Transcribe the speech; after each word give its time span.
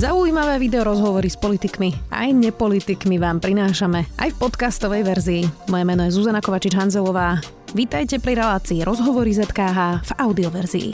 Zaujímavé 0.00 0.56
video 0.56 0.80
rozhovory 0.80 1.28
s 1.28 1.36
politikmi 1.36 1.92
aj 2.08 2.32
nepolitikmi 2.32 3.20
vám 3.20 3.36
prinášame 3.36 4.08
aj 4.16 4.32
v 4.32 4.36
podcastovej 4.40 5.04
verzii. 5.04 5.42
Moje 5.68 5.84
meno 5.84 6.08
je 6.08 6.16
Zuzana 6.16 6.40
Kovačič-Hanzelová. 6.40 7.44
Vítajte 7.76 8.16
pri 8.16 8.40
relácii 8.40 8.80
Rozhovory 8.80 9.36
ZKH 9.36 10.00
v 10.00 10.10
audioverzii. 10.16 10.90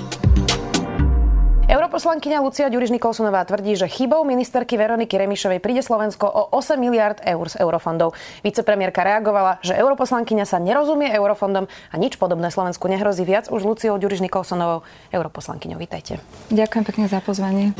Europoslankyňa 1.70 2.42
Lucia 2.42 2.66
Ďuriš 2.66 2.90
Nikolsonová 2.98 3.46
tvrdí, 3.46 3.78
že 3.78 3.86
chybou 3.86 4.26
ministerky 4.26 4.74
Veroniky 4.74 5.14
Remišovej 5.14 5.62
príde 5.62 5.86
Slovensko 5.86 6.26
o 6.26 6.50
8 6.58 6.74
miliard 6.74 7.22
eur 7.22 7.46
z 7.46 7.62
eurofondov. 7.62 8.10
Vicepremiérka 8.42 9.06
reagovala, 9.06 9.62
že 9.62 9.78
europoslankyňa 9.78 10.42
sa 10.42 10.58
nerozumie 10.58 11.14
eurofondom 11.14 11.70
a 11.70 11.94
nič 11.94 12.18
podobné 12.18 12.50
Slovensku 12.50 12.90
nehrozí 12.90 13.22
viac 13.22 13.54
už 13.54 13.62
Luciou 13.62 13.94
Ďuriš 14.02 14.18
Nikolsonovou, 14.26 14.82
europoslankyňou. 15.14 15.78
Vítajte. 15.78 16.18
Ďakujem 16.50 16.82
pekne 16.82 17.06
za 17.06 17.22
pozvanie. 17.22 17.70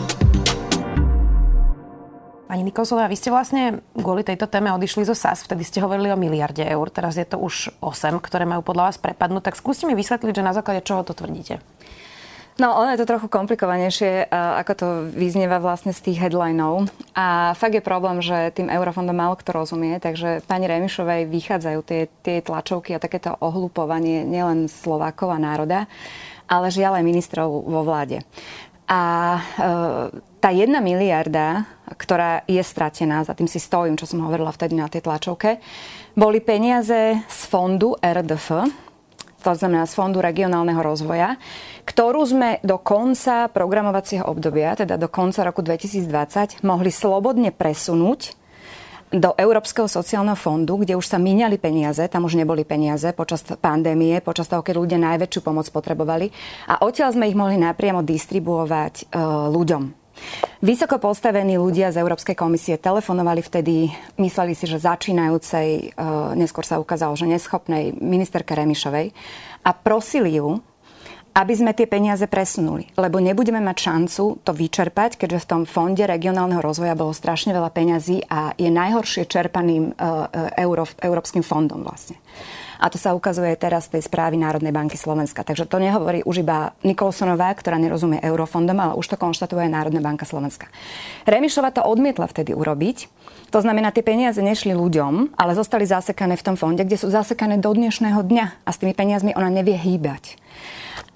Pani 2.46 2.62
Nikolsová, 2.62 3.10
vy 3.10 3.18
ste 3.18 3.34
vlastne 3.34 3.82
kvôli 3.98 4.22
tejto 4.22 4.46
téme 4.46 4.70
odišli 4.70 5.02
zo 5.02 5.18
SAS, 5.18 5.42
vtedy 5.42 5.66
ste 5.66 5.82
hovorili 5.82 6.14
o 6.14 6.18
miliarde 6.18 6.62
eur, 6.62 6.86
teraz 6.94 7.18
je 7.18 7.26
to 7.26 7.42
už 7.42 7.74
8, 7.82 8.22
ktoré 8.22 8.46
majú 8.46 8.62
podľa 8.62 8.94
vás 8.94 9.02
prepadnúť, 9.02 9.50
tak 9.50 9.58
skúste 9.58 9.90
mi 9.90 9.98
vysvetliť, 9.98 10.30
že 10.30 10.46
na 10.46 10.54
základe 10.54 10.86
čoho 10.86 11.02
to 11.02 11.10
tvrdíte. 11.10 11.58
No, 12.56 12.72
ono 12.72 12.94
je 12.94 13.02
to 13.02 13.10
trochu 13.10 13.28
komplikovanejšie, 13.28 14.32
ako 14.32 14.72
to 14.72 14.86
vyznieva 15.12 15.60
vlastne 15.60 15.92
z 15.92 16.08
tých 16.08 16.24
headlinov. 16.24 16.88
A 17.12 17.52
fakt 17.52 17.76
je 17.76 17.84
problém, 17.84 18.24
že 18.24 18.48
tým 18.56 18.72
eurofondom 18.72 19.12
málo 19.12 19.36
kto 19.36 19.52
rozumie, 19.52 20.00
takže 20.00 20.40
pani 20.48 20.64
Remišovej 20.64 21.28
vychádzajú 21.28 21.80
tie, 21.84 22.08
tie 22.24 22.40
tlačovky 22.40 22.96
a 22.96 23.02
takéto 23.02 23.36
ohlupovanie 23.44 24.24
nielen 24.24 24.72
Slovákov 24.72 25.36
a 25.36 25.42
národa, 25.42 25.84
ale 26.48 26.72
žiaľ 26.72 27.02
aj 27.02 27.04
ministrov 27.04 27.48
vo 27.50 27.84
vláde. 27.84 28.24
A 28.88 29.00
e, 29.36 29.40
tá 30.40 30.48
jedna 30.48 30.80
miliarda, 30.80 31.68
ktorá 31.94 32.42
je 32.50 32.62
stratená, 32.62 33.22
za 33.22 33.38
tým 33.38 33.46
si 33.46 33.62
stojím, 33.62 33.94
čo 33.94 34.10
som 34.10 34.26
hovorila 34.26 34.50
vtedy 34.50 34.74
na 34.74 34.90
tej 34.90 35.06
tlačovke, 35.06 35.62
boli 36.18 36.42
peniaze 36.42 37.22
z 37.22 37.40
fondu 37.46 37.94
RDF, 38.02 38.66
to 39.46 39.54
znamená 39.54 39.86
z 39.86 39.94
Fondu 39.94 40.18
regionálneho 40.18 40.82
rozvoja, 40.82 41.38
ktorú 41.86 42.26
sme 42.26 42.58
do 42.66 42.82
konca 42.82 43.46
programovacieho 43.46 44.26
obdobia, 44.26 44.74
teda 44.74 44.98
do 44.98 45.06
konca 45.06 45.46
roku 45.46 45.62
2020, 45.62 46.66
mohli 46.66 46.90
slobodne 46.90 47.54
presunúť 47.54 48.34
do 49.14 49.38
Európskeho 49.38 49.86
sociálneho 49.86 50.34
fondu, 50.34 50.82
kde 50.82 50.98
už 50.98 51.06
sa 51.06 51.22
míňali 51.22 51.62
peniaze, 51.62 52.02
tam 52.10 52.26
už 52.26 52.34
neboli 52.34 52.66
peniaze 52.66 53.14
počas 53.14 53.46
pandémie, 53.46 54.18
počas 54.18 54.50
toho, 54.50 54.66
keď 54.66 54.82
ľudia 54.82 54.98
najväčšiu 54.98 55.40
pomoc 55.46 55.70
potrebovali. 55.70 56.34
A 56.66 56.82
odtiaľ 56.82 57.14
sme 57.14 57.30
ich 57.30 57.38
mohli 57.38 57.54
napriamo 57.54 58.02
distribuovať 58.02 58.94
e, 58.98 59.04
ľuďom. 59.54 60.05
Vysoko 60.64 60.96
postavení 60.96 61.60
ľudia 61.60 61.92
z 61.92 62.00
Európskej 62.00 62.34
komisie 62.34 62.80
telefonovali 62.80 63.44
vtedy, 63.44 63.92
mysleli 64.16 64.56
si, 64.56 64.64
že 64.64 64.80
začínajúcej, 64.80 65.68
e, 65.92 66.04
neskôr 66.34 66.64
sa 66.64 66.80
ukázalo, 66.80 67.14
že 67.14 67.28
neschopnej 67.28 67.92
ministerke 67.96 68.56
Remišovej 68.56 69.12
a 69.62 69.70
prosili 69.76 70.40
ju, 70.40 70.58
aby 71.36 71.52
sme 71.52 71.76
tie 71.76 71.84
peniaze 71.84 72.24
presunuli. 72.24 72.88
Lebo 72.96 73.20
nebudeme 73.20 73.60
mať 73.60 73.76
šancu 73.76 74.40
to 74.40 74.52
vyčerpať, 74.56 75.20
keďže 75.20 75.44
v 75.44 75.48
tom 75.52 75.62
fonde 75.68 76.08
regionálneho 76.08 76.64
rozvoja 76.64 76.96
bolo 76.96 77.12
strašne 77.12 77.52
veľa 77.52 77.68
peňazí 77.76 78.24
a 78.24 78.56
je 78.56 78.72
najhoršie 78.72 79.28
čerpaným 79.28 79.92
uh, 79.92 80.32
euro, 80.56 80.88
európskym 80.96 81.44
fondom 81.44 81.84
vlastne. 81.84 82.16
A 82.76 82.86
to 82.92 83.00
sa 83.00 83.16
ukazuje 83.16 83.52
teraz 83.56 83.88
z 83.88 83.98
tej 83.98 84.02
správy 84.08 84.36
Národnej 84.40 84.72
banky 84.72 84.94
Slovenska. 85.00 85.42
Takže 85.42 85.64
to 85.64 85.80
nehovorí 85.80 86.22
už 86.24 86.44
iba 86.44 86.76
Nikolsonová, 86.84 87.52
ktorá 87.56 87.80
nerozumie 87.80 88.20
eurofondom, 88.20 88.76
ale 88.76 88.92
už 88.96 89.12
to 89.12 89.16
konštatuje 89.16 89.68
Národná 89.68 90.04
banka 90.04 90.28
Slovenska. 90.28 90.68
Remišova 91.24 91.72
to 91.72 91.82
odmietla 91.84 92.28
vtedy 92.28 92.52
urobiť. 92.52 93.08
To 93.54 93.62
znamená, 93.62 93.94
tie 93.94 94.02
peniaze 94.02 94.42
nešli 94.42 94.74
ľuďom, 94.74 95.38
ale 95.38 95.54
zostali 95.54 95.86
zasekané 95.86 96.34
v 96.34 96.44
tom 96.44 96.56
fonde, 96.58 96.82
kde 96.82 96.98
sú 96.98 97.08
zasekané 97.08 97.62
do 97.62 97.70
dnešného 97.70 98.20
dňa 98.20 98.66
a 98.66 98.70
s 98.74 98.80
tými 98.82 98.92
peniazmi 98.92 99.32
ona 99.38 99.48
nevie 99.48 99.78
hýbať. 99.78 100.36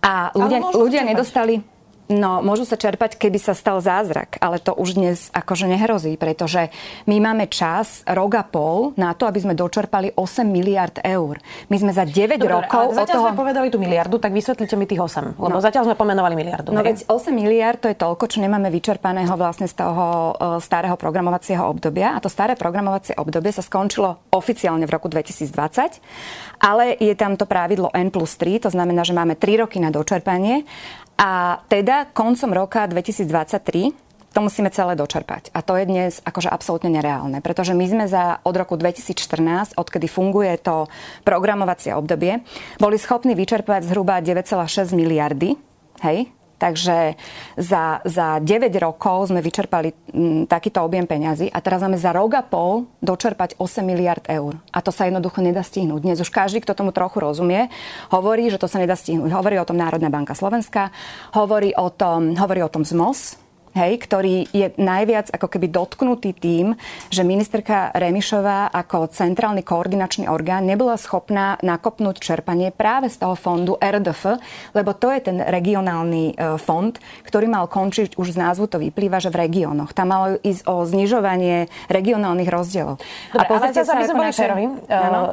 A 0.01 0.33
ľudia, 0.33 0.59
ľudia 0.73 1.03
nedostali... 1.05 1.80
No, 2.11 2.43
môžu 2.43 2.67
sa 2.67 2.75
čerpať, 2.75 3.15
keby 3.15 3.39
sa 3.39 3.55
stal 3.55 3.79
zázrak, 3.79 4.35
ale 4.43 4.59
to 4.59 4.75
už 4.75 4.99
dnes 4.99 5.31
akože 5.31 5.71
nehrozí, 5.71 6.19
pretože 6.19 6.67
my 7.07 7.23
máme 7.23 7.47
čas, 7.47 8.03
rok 8.03 8.35
a 8.35 8.43
pol, 8.43 8.91
na 8.99 9.15
to, 9.15 9.31
aby 9.31 9.39
sme 9.39 9.55
dočerpali 9.55 10.19
8 10.19 10.43
miliard 10.43 10.99
eur. 11.07 11.39
My 11.71 11.77
sme 11.79 11.95
za 11.95 12.03
9 12.03 12.43
Dobre, 12.43 12.51
rokov... 12.51 12.91
Ale 12.91 13.07
zatiaľ 13.07 13.15
toho... 13.15 13.27
sme 13.31 13.39
povedali 13.39 13.69
tú 13.71 13.79
miliardu, 13.79 14.19
tak 14.19 14.35
vysvetlite 14.35 14.75
mi 14.75 14.91
tých 14.91 14.99
8, 14.99 15.39
lebo 15.39 15.55
no. 15.55 15.63
zatiaľ 15.63 15.87
sme 15.87 15.95
pomenovali 15.95 16.35
miliardu. 16.35 16.75
No 16.75 16.83
veď 16.83 17.07
8 17.07 17.31
miliard 17.31 17.79
to 17.79 17.87
je 17.87 17.95
toľko, 17.95 18.27
čo 18.27 18.43
nemáme 18.43 18.67
vyčerpaného 18.75 19.31
vlastne 19.39 19.71
z 19.71 19.79
toho 19.79 20.35
uh, 20.35 20.59
starého 20.59 20.99
programovacieho 20.99 21.63
obdobia. 21.63 22.19
A 22.19 22.19
to 22.19 22.27
staré 22.27 22.59
programovacie 22.59 23.15
obdobie 23.15 23.55
sa 23.55 23.63
skončilo 23.63 24.19
oficiálne 24.35 24.83
v 24.83 24.91
roku 24.91 25.07
2020, 25.07 26.59
ale 26.59 26.99
je 26.99 27.15
tam 27.15 27.39
to 27.39 27.47
pravidlo 27.47 27.95
N 27.95 28.11
plus 28.11 28.35
3, 28.35 28.67
to 28.67 28.71
znamená, 28.75 29.07
že 29.07 29.15
máme 29.15 29.39
3 29.39 29.63
roky 29.63 29.79
na 29.79 29.95
dočerpanie 29.95 30.67
a 31.21 31.61
teda 31.69 32.09
koncom 32.17 32.57
roka 32.57 32.89
2023 32.89 33.93
to 34.31 34.41
musíme 34.41 34.71
celé 34.71 34.95
dočerpať. 34.95 35.51
A 35.53 35.61
to 35.61 35.75
je 35.75 35.85
dnes 35.85 36.23
akože 36.23 36.49
absolútne 36.49 36.89
nereálne, 36.89 37.43
pretože 37.43 37.75
my 37.75 37.83
sme 37.85 38.05
za 38.07 38.39
od 38.47 38.55
roku 38.55 38.79
2014, 38.79 39.75
odkedy 39.75 40.07
funguje 40.07 40.55
to 40.63 40.87
programovacie 41.27 41.93
obdobie, 41.93 42.47
boli 42.79 42.97
schopní 42.97 43.35
vyčerpať 43.35 43.91
zhruba 43.91 44.23
9,6 44.23 44.95
miliardy, 44.95 45.59
hej, 46.07 46.31
Takže 46.61 47.17
za, 47.57 48.05
za 48.05 48.37
9 48.37 48.69
rokov 48.77 49.33
sme 49.33 49.41
vyčerpali 49.41 49.97
m, 50.13 50.45
takýto 50.45 50.85
objem 50.85 51.09
peňazí 51.09 51.49
a 51.49 51.59
teraz 51.65 51.81
máme 51.81 51.97
za 51.97 52.13
rok 52.13 52.37
a 52.37 52.45
pol 52.45 52.85
dočerpať 53.01 53.57
8 53.57 53.81
miliard 53.81 54.21
eur. 54.29 54.61
A 54.69 54.85
to 54.85 54.93
sa 54.93 55.09
jednoducho 55.09 55.41
nedá 55.41 55.65
stihnúť. 55.65 56.05
Dnes 56.05 56.21
už 56.21 56.29
každý, 56.29 56.61
kto 56.61 56.77
tomu 56.77 56.93
trochu 56.93 57.17
rozumie, 57.17 57.73
hovorí, 58.13 58.53
že 58.53 58.61
to 58.61 58.69
sa 58.69 58.77
nedá 58.77 58.93
stihnúť. 58.93 59.33
Hovorí 59.33 59.57
o 59.57 59.65
tom 59.65 59.81
Národná 59.81 60.13
banka 60.13 60.37
Slovenska, 60.37 60.93
hovorí 61.33 61.73
o 61.73 61.89
tom, 61.89 62.37
hovorí 62.37 62.61
o 62.61 62.69
tom 62.69 62.85
ZMOS, 62.85 63.50
hej, 63.75 63.93
ktorý 64.03 64.47
je 64.51 64.75
najviac 64.77 65.31
ako 65.31 65.47
keby 65.47 65.71
dotknutý 65.71 66.35
tým, 66.35 66.75
že 67.09 67.23
ministerka 67.23 67.95
Remišová 67.95 68.71
ako 68.75 69.11
centrálny 69.11 69.63
koordinačný 69.63 70.27
orgán 70.27 70.67
nebola 70.67 70.99
schopná 70.99 71.57
nakopnúť 71.63 72.19
čerpanie 72.19 72.75
práve 72.75 73.11
z 73.13 73.23
toho 73.23 73.35
fondu 73.39 73.79
RDF, 73.79 74.41
lebo 74.75 74.91
to 74.95 75.15
je 75.15 75.21
ten 75.23 75.37
regionálny 75.39 76.35
e, 76.35 76.59
fond, 76.59 76.95
ktorý 77.27 77.47
mal 77.47 77.71
končiť, 77.71 78.19
už 78.19 78.35
z 78.35 78.41
názvu 78.41 78.67
to 78.67 78.83
vyplýva, 78.83 79.23
že 79.23 79.31
v 79.31 79.47
regiónoch. 79.47 79.95
Tam 79.95 80.11
malo 80.11 80.39
ísť 80.43 80.63
o 80.67 80.83
znižovanie 80.83 81.71
regionálnych 81.87 82.51
rozdielov. 82.51 82.99
Dobre, 83.31 83.47
a 83.47 83.59
ale 83.59 83.75
sa, 83.75 83.95
aby 83.95 84.05
sme 84.07 84.17
boli 84.19 84.31
naše... 84.35 84.47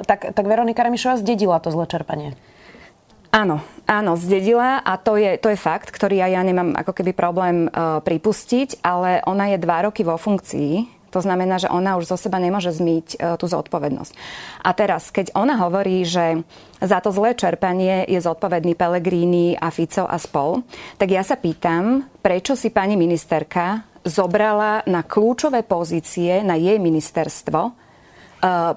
tak, 0.05 0.19
tak 0.33 0.45
Veronika 0.45 0.85
Remišová 0.85 1.17
zdedila 1.17 1.57
to 1.57 1.73
zlé 1.73 1.85
čerpanie. 1.89 2.37
Áno, 3.33 3.61
áno, 3.87 4.19
zdedila 4.19 4.83
a 4.83 4.99
to 4.99 5.15
je, 5.15 5.39
to 5.39 5.49
je 5.49 5.57
fakt, 5.57 5.89
ktorý 5.89 6.19
ja, 6.21 6.27
ja 6.29 6.43
nemám 6.43 6.75
ako 6.75 6.91
keby 6.91 7.15
problém 7.15 7.71
uh, 7.71 8.03
pripustiť, 8.03 8.83
ale 8.83 9.23
ona 9.23 9.55
je 9.55 9.63
dva 9.63 9.87
roky 9.87 10.03
vo 10.03 10.19
funkcii, 10.19 10.99
to 11.07 11.23
znamená, 11.23 11.55
že 11.55 11.71
ona 11.71 11.95
už 11.95 12.11
zo 12.11 12.19
seba 12.19 12.37
nemôže 12.37 12.75
zmyť 12.75 13.07
uh, 13.15 13.39
tú 13.39 13.47
zodpovednosť. 13.47 14.13
A 14.61 14.69
teraz, 14.75 15.09
keď 15.09 15.33
ona 15.33 15.55
hovorí, 15.55 16.03
že 16.03 16.43
za 16.83 16.99
to 16.99 17.15
zlé 17.15 17.33
čerpanie 17.33 18.03
je 18.05 18.19
zodpovedný 18.19 18.75
Pelegrini 18.75 19.55
a 19.55 19.71
Fico 19.71 20.03
a 20.03 20.19
spol, 20.19 20.67
tak 20.99 21.09
ja 21.09 21.23
sa 21.23 21.39
pýtam, 21.39 22.05
prečo 22.19 22.59
si 22.59 22.69
pani 22.69 22.99
ministerka 22.99 23.87
zobrala 24.03 24.83
na 24.87 25.03
kľúčové 25.03 25.63
pozície 25.63 26.43
na 26.43 26.59
jej 26.59 26.79
ministerstvo 26.79 27.86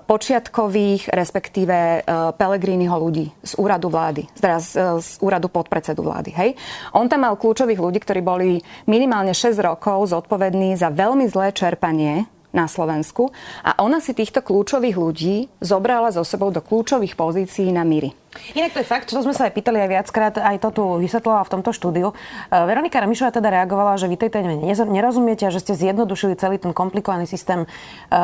počiatkových, 0.08 1.12
respektíve 1.12 2.00
uh, 2.00 2.32
Pelegriniho 2.32 2.96
ľudí 2.96 3.28
z 3.44 3.52
úradu 3.60 3.92
vlády, 3.92 4.24
teda 4.40 4.56
z, 4.56 4.70
z 5.04 5.10
úradu 5.20 5.52
podpredsedu 5.52 6.00
vlády. 6.00 6.30
Hej? 6.32 6.50
On 6.96 7.04
tam 7.04 7.28
mal 7.28 7.36
kľúčových 7.36 7.76
ľudí, 7.76 7.98
ktorí 8.00 8.20
boli 8.24 8.64
minimálne 8.88 9.36
6 9.36 9.60
rokov 9.60 10.16
zodpovední 10.16 10.80
za 10.80 10.88
veľmi 10.88 11.28
zlé 11.28 11.52
čerpanie 11.52 12.24
na 12.50 12.66
Slovensku 12.66 13.30
a 13.62 13.78
ona 13.78 14.02
si 14.02 14.10
týchto 14.10 14.42
kľúčových 14.42 14.96
ľudí 14.98 15.46
zobrala 15.62 16.10
so 16.10 16.26
sebou 16.26 16.50
do 16.50 16.58
kľúčových 16.58 17.14
pozícií 17.14 17.70
na 17.70 17.86
Miri. 17.86 18.10
Inak 18.54 18.78
to 18.78 18.78
je 18.78 18.86
fakt, 18.86 19.10
čo 19.10 19.18
sme 19.26 19.34
sa 19.34 19.50
aj 19.50 19.58
pýtali 19.58 19.82
aj 19.82 19.88
viackrát, 19.90 20.34
aj 20.38 20.62
to 20.62 20.68
tu 20.70 20.84
vysvetlovala 21.02 21.42
v 21.42 21.52
tomto 21.58 21.74
štúdiu. 21.74 22.14
E, 22.14 22.14
Veronika 22.62 23.02
Ramišová 23.02 23.34
teda 23.34 23.50
reagovala, 23.50 23.98
že 23.98 24.06
vy 24.06 24.14
tej 24.14 24.30
téme 24.30 24.54
nerozumiete 24.70 25.50
a 25.50 25.50
že 25.50 25.58
ste 25.58 25.74
zjednodušili 25.74 26.38
celý 26.38 26.62
ten 26.62 26.70
komplikovaný 26.70 27.26
systém 27.26 27.66
uh, 27.66 28.18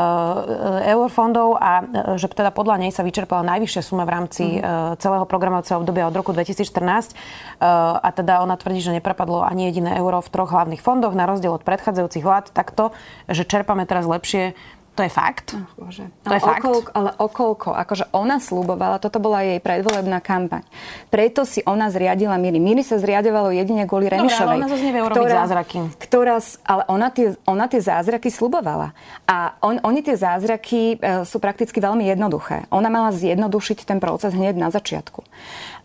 eurofondov 0.87 1.59
a 1.59 1.83
že 2.15 2.31
teda 2.31 2.55
podľa 2.55 2.87
nej 2.87 2.91
sa 2.95 3.03
vyčerpala 3.03 3.43
najvyššia 3.57 3.83
suma 3.83 4.07
v 4.07 4.11
rámci 4.15 4.45
uh, 4.59 4.95
celého 5.01 5.27
programovacieho 5.27 5.83
obdobia 5.83 6.07
od 6.07 6.15
roku 6.15 6.31
2014 6.31 6.71
uh, 6.71 7.99
a 7.99 8.09
teda 8.15 8.45
ona 8.47 8.55
tvrdí, 8.55 8.79
že 8.79 8.95
neprepadlo 8.95 9.43
ani 9.43 9.71
jediné 9.73 9.99
euro 9.99 10.23
v 10.23 10.29
troch 10.31 10.51
hlavných 10.53 10.83
fondoch 10.83 11.17
na 11.19 11.27
rozdiel 11.27 11.51
od 11.55 11.67
predchádzajúcich 11.67 12.23
vlád. 12.23 12.55
Takto, 12.55 12.95
že 13.27 13.43
čerpame 13.43 13.89
teraz 13.89 14.07
lepšie 14.07 14.55
To 14.97 15.05
je 15.05 15.13
fakt? 15.13 15.53
Oh, 15.53 15.87
bože. 15.87 16.09
To 16.25 16.33
ale 16.33 16.41
je 16.41 16.43
fakt? 16.43 16.65
Okolko, 16.65 16.89
ale 16.97 17.11
okolko, 17.21 17.69
akože 17.77 18.05
ona 18.17 18.41
slúbovala, 18.41 18.97
toto 18.97 19.21
bola 19.21 19.45
jej 19.45 19.61
predvolebná 19.61 20.25
kampaň. 20.25 20.65
Preto 21.13 21.45
si 21.45 21.61
ona 21.69 21.93
zriadila 21.93 22.41
Miri. 22.41 22.57
Miri 22.57 22.81
sa 22.81 22.97
zriadovalo 22.97 23.53
jedine 23.53 23.85
kvôli 23.85 24.09
Remišovej. 24.09 24.41
Dobre, 24.41 24.57
ale 24.57 24.61
ona 24.65 24.69
zase 24.73 24.85
nevie 24.89 25.03
urobiť 25.05 25.29
zázraky. 25.29 25.79
Ktorá, 26.01 26.41
ale 26.65 26.83
ona 26.89 27.09
tie, 27.13 27.37
ona 27.45 27.69
tie 27.69 27.81
zázraky 27.85 28.33
slubovala. 28.33 28.97
A 29.29 29.61
on, 29.61 29.77
oni 29.85 30.01
tie 30.01 30.17
zázraky 30.17 30.97
e, 30.97 31.29
sú 31.29 31.45
prakticky 31.45 31.77
veľmi 31.77 32.09
jednoduché. 32.09 32.65
Ona 32.73 32.89
mala 32.89 33.13
zjednodušiť 33.13 33.85
ten 33.85 34.01
proces 34.01 34.33
hneď 34.33 34.57
na 34.57 34.73
začiatku. 34.73 35.29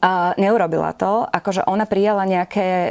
A 0.01 0.33
neurobila 0.33 0.98
to, 0.98 1.30
akože 1.30 1.69
ona 1.69 1.86
prijala 1.86 2.25
nejaké 2.25 2.89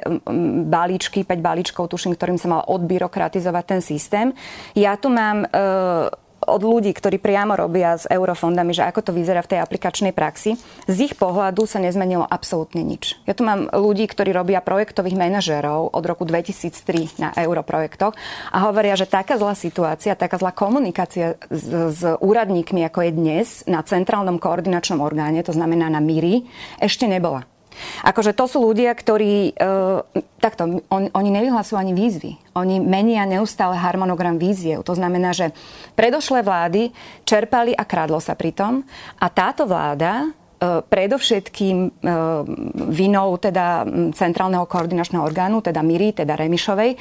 balíčky, 0.70 1.26
5 1.26 1.42
balíčkov, 1.42 1.90
tuším, 1.90 2.14
ktorým 2.14 2.38
sa 2.38 2.46
mal 2.46 2.62
odbyrokratizovať 2.70 3.64
ten 3.66 3.80
systém. 3.82 4.26
Ja 4.78 4.94
tu 4.94 5.10
mám 5.10 5.42
e, 5.42 5.48
od 6.46 6.62
ľudí, 6.64 6.92
ktorí 6.96 7.20
priamo 7.20 7.52
robia 7.52 7.96
s 7.96 8.08
eurofondami, 8.08 8.72
že 8.72 8.86
ako 8.88 9.10
to 9.10 9.12
vyzerá 9.12 9.44
v 9.44 9.56
tej 9.56 9.60
aplikačnej 9.60 10.14
praxi, 10.14 10.56
z 10.88 10.96
ich 11.04 11.14
pohľadu 11.18 11.68
sa 11.68 11.82
nezmenilo 11.82 12.24
absolútne 12.24 12.80
nič. 12.80 13.18
Ja 13.28 13.36
tu 13.36 13.44
mám 13.44 13.68
ľudí, 13.68 14.08
ktorí 14.08 14.32
robia 14.32 14.64
projektových 14.64 15.18
manažérov 15.18 15.92
od 15.92 16.04
roku 16.06 16.24
2003 16.24 17.20
na 17.20 17.28
europrojektoch 17.34 18.14
a 18.54 18.58
hovoria, 18.70 18.94
že 18.96 19.10
taká 19.10 19.36
zlá 19.36 19.52
situácia, 19.58 20.16
taká 20.16 20.38
zlá 20.38 20.54
komunikácia 20.54 21.36
s, 21.50 21.64
s 21.96 22.02
úradníkmi, 22.22 22.86
ako 22.86 22.98
je 23.04 23.10
dnes 23.12 23.48
na 23.66 23.82
centrálnom 23.82 24.38
koordinačnom 24.38 25.02
orgáne, 25.02 25.42
to 25.42 25.52
znamená 25.52 25.90
na 25.90 25.98
MIRI, 25.98 26.46
ešte 26.78 27.10
nebola. 27.10 27.49
Akože 28.02 28.32
to 28.32 28.44
sú 28.48 28.64
ľudia, 28.64 28.92
ktorí, 28.96 29.52
e, 29.52 29.62
takto, 30.40 30.82
on, 30.88 31.02
oni 31.12 31.30
nevyhlasujú 31.30 31.76
ani 31.76 31.92
výzvy. 31.92 32.32
Oni 32.56 32.80
menia 32.80 33.28
neustále 33.28 33.78
harmonogram 33.78 34.40
víziev. 34.40 34.82
To 34.88 34.96
znamená, 34.96 35.36
že 35.36 35.52
predošlé 35.94 36.42
vlády 36.42 36.90
čerpali 37.28 37.76
a 37.76 37.84
kradlo 37.84 38.18
sa 38.18 38.34
pritom. 38.34 38.82
A 39.20 39.26
táto 39.28 39.68
vláda 39.68 40.32
predovšetkým 40.60 41.76
e, 41.80 41.90
vinou 42.92 43.28
teda 43.40 43.88
centrálneho 44.12 44.68
koordinačného 44.68 45.24
orgánu, 45.24 45.64
teda 45.64 45.80
Miri, 45.80 46.12
teda 46.12 46.36
Remišovej, 46.36 46.90
e, 46.92 46.96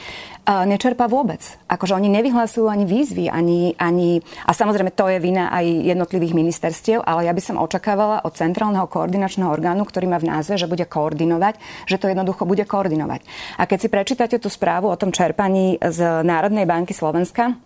nečerpa 0.63 1.11
vôbec. 1.11 1.43
Akože 1.67 1.91
oni 1.99 2.07
nevyhlasujú 2.07 2.71
ani 2.71 2.87
výzvy, 2.87 3.27
ani, 3.27 3.75
ani... 3.75 4.23
A 4.47 4.55
samozrejme 4.55 4.95
to 4.95 5.11
je 5.11 5.19
vina 5.19 5.51
aj 5.51 5.67
jednotlivých 5.91 6.39
ministerstiev, 6.39 7.03
ale 7.03 7.27
ja 7.27 7.35
by 7.35 7.41
som 7.43 7.59
očakávala 7.59 8.23
od 8.23 8.31
centrálneho 8.31 8.87
koordinačného 8.87 9.51
orgánu, 9.51 9.83
ktorý 9.83 10.07
má 10.07 10.23
v 10.23 10.31
názve, 10.31 10.55
že 10.55 10.71
bude 10.71 10.87
koordinovať, 10.87 11.59
že 11.83 11.99
to 11.99 12.07
jednoducho 12.07 12.47
bude 12.47 12.63
koordinovať. 12.63 13.27
A 13.59 13.67
keď 13.67 13.77
si 13.83 13.91
prečítate 13.91 14.35
tú 14.39 14.47
správu 14.47 14.87
o 14.87 14.95
tom 14.95 15.11
čerpaní 15.11 15.75
z 15.83 16.23
Národnej 16.23 16.63
banky 16.63 16.95
Slovenska, 16.95 17.59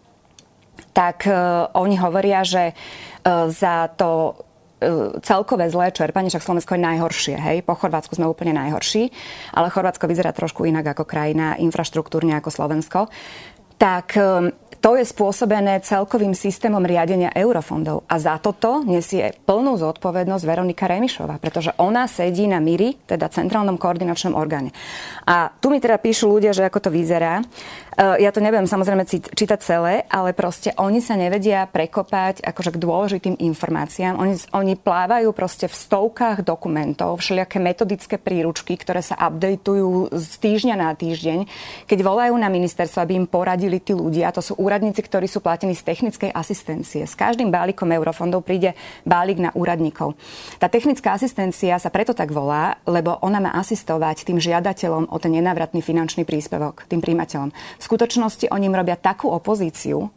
tak 0.90 1.30
uh, 1.30 1.70
oni 1.78 2.02
hovoria, 2.02 2.42
že 2.42 2.74
uh, 2.74 3.46
za 3.50 3.94
to 3.94 4.34
E, 4.34 4.53
celkové 5.24 5.70
zlé 5.70 5.92
čerpanie, 5.92 6.30
však 6.30 6.44
Slovensko 6.44 6.76
je 6.76 6.86
najhoršie, 6.86 7.36
hej, 7.38 7.58
po 7.64 7.76
Chorvátsku 7.78 8.16
sme 8.16 8.30
úplne 8.30 8.56
najhorší, 8.56 9.10
ale 9.56 9.72
Chorvátsko 9.72 10.06
vyzerá 10.08 10.36
trošku 10.36 10.68
inak 10.68 10.96
ako 10.98 11.04
krajina, 11.08 11.56
infraštruktúrne 11.60 12.38
ako 12.40 12.50
Slovensko, 12.50 13.00
tak 13.78 14.16
e, 14.16 14.54
to 14.84 15.00
je 15.00 15.08
spôsobené 15.08 15.80
celkovým 15.80 16.36
systémom 16.36 16.84
riadenia 16.84 17.32
eurofondov. 17.32 18.04
A 18.12 18.20
za 18.20 18.36
toto 18.36 18.84
nesie 18.84 19.32
plnú 19.48 19.80
zodpovednosť 19.80 20.44
Veronika 20.44 20.92
Remišová, 20.92 21.40
pretože 21.40 21.72
ona 21.80 22.04
sedí 22.04 22.52
na 22.52 22.60
MIRI, 22.60 23.08
teda 23.08 23.32
Centrálnom 23.32 23.80
koordinačnom 23.80 24.36
orgáne. 24.36 24.76
A 25.24 25.56
tu 25.56 25.72
mi 25.72 25.80
teda 25.80 25.96
píšu 25.96 26.28
ľudia, 26.28 26.52
že 26.52 26.68
ako 26.68 26.84
to 26.84 26.90
vyzerá. 26.92 27.40
Eh, 27.40 28.28
ja 28.28 28.36
to 28.36 28.44
neviem 28.44 28.68
samozrejme 28.68 29.08
čítať 29.08 29.60
celé, 29.64 30.04
ale 30.12 30.36
proste 30.36 30.76
oni 30.76 31.00
sa 31.00 31.16
nevedia 31.16 31.64
prekopať 31.64 32.44
akože 32.44 32.76
k 32.76 32.82
dôležitým 32.84 33.36
informáciám. 33.40 34.20
Oni, 34.20 34.36
oni 34.52 34.76
plávajú 34.76 35.32
proste 35.32 35.72
v 35.72 35.80
stovkách 35.80 36.44
dokumentov, 36.44 37.24
všelijaké 37.24 37.62
metodické 37.64 38.16
príručky, 38.20 38.76
ktoré 38.76 39.00
sa 39.00 39.16
updateujú 39.16 40.12
z 40.12 40.30
týždňa 40.44 40.76
na 40.76 40.92
týždeň. 40.92 41.48
Keď 41.88 42.00
volajú 42.04 42.36
na 42.36 42.52
ministerstvo, 42.52 43.00
aby 43.00 43.16
im 43.16 43.28
poradili 43.30 43.80
tí 43.80 43.96
ľudia, 43.96 44.34
to 44.36 44.42
sú 44.42 44.58
úradníci, 44.58 44.73
ktorí 44.82 45.30
sú 45.30 45.40
platení 45.40 45.78
z 45.78 45.86
technickej 45.86 46.34
asistencie. 46.34 47.06
S 47.06 47.14
každým 47.14 47.54
balíkom 47.54 47.94
eurofondov 47.94 48.42
príde 48.42 48.74
balík 49.06 49.38
na 49.38 49.54
úradníkov. 49.54 50.18
Tá 50.58 50.68
technická 50.68 51.14
asistencia 51.14 51.78
sa 51.78 51.94
preto 51.94 52.18
tak 52.18 52.34
volá, 52.34 52.82
lebo 52.90 53.22
ona 53.22 53.38
má 53.38 53.52
asistovať 53.54 54.26
tým 54.26 54.42
žiadateľom 54.42 55.14
o 55.14 55.18
ten 55.22 55.32
nenávratný 55.38 55.80
finančný 55.80 56.26
príspevok, 56.26 56.90
tým 56.90 57.00
príjimateľom 57.00 57.54
skutočnosti 57.84 58.50
oni 58.50 58.72
im 58.72 58.80
robia 58.80 58.98
takú 58.98 59.30
opozíciu, 59.30 60.10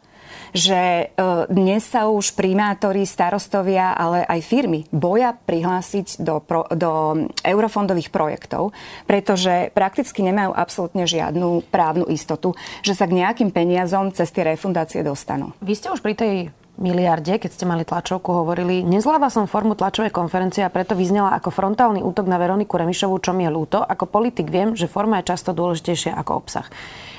že 0.51 0.79
e, 0.79 1.05
dnes 1.49 1.83
sa 1.83 2.07
už 2.11 2.35
primátori, 2.35 3.03
starostovia, 3.07 3.95
ale 3.95 4.23
aj 4.27 4.39
firmy 4.43 4.85
boja 4.93 5.33
prihlásiť 5.33 6.21
do, 6.21 6.43
pro, 6.43 6.67
do 6.71 7.25
eurofondových 7.41 8.11
projektov, 8.13 8.75
pretože 9.09 9.71
prakticky 9.71 10.23
nemajú 10.23 10.51
absolútne 10.53 11.07
žiadnu 11.07 11.67
právnu 11.71 12.05
istotu, 12.11 12.53
že 12.83 12.93
sa 12.93 13.09
k 13.09 13.17
nejakým 13.23 13.49
peniazom 13.49 14.11
cez 14.13 14.29
tie 14.29 14.45
refundácie 14.45 15.01
dostanú. 15.01 15.55
Vy 15.63 15.73
ste 15.75 15.91
už 15.91 16.03
pri 16.03 16.13
tej 16.13 16.35
miliarde, 16.77 17.41
keď 17.41 17.51
ste 17.51 17.65
mali 17.65 17.83
tlačovku, 17.83 18.29
hovorili, 18.29 18.85
nezvláda 18.85 19.33
som 19.33 19.49
formu 19.49 19.73
tlačovej 19.73 20.13
konferencie 20.13 20.61
a 20.61 20.73
preto 20.73 20.93
vyznela 20.93 21.33
ako 21.35 21.49
frontálny 21.49 22.05
útok 22.05 22.29
na 22.29 22.37
Veroniku 22.37 22.77
Remišovú, 22.77 23.17
čo 23.17 23.33
mi 23.33 23.45
je 23.45 23.51
ľúto. 23.51 23.81
Ako 23.81 24.05
politik 24.05 24.47
viem, 24.53 24.77
že 24.77 24.89
forma 24.89 25.19
je 25.19 25.29
často 25.33 25.51
dôležitejšia 25.57 26.13
ako 26.15 26.31
obsah. 26.37 26.69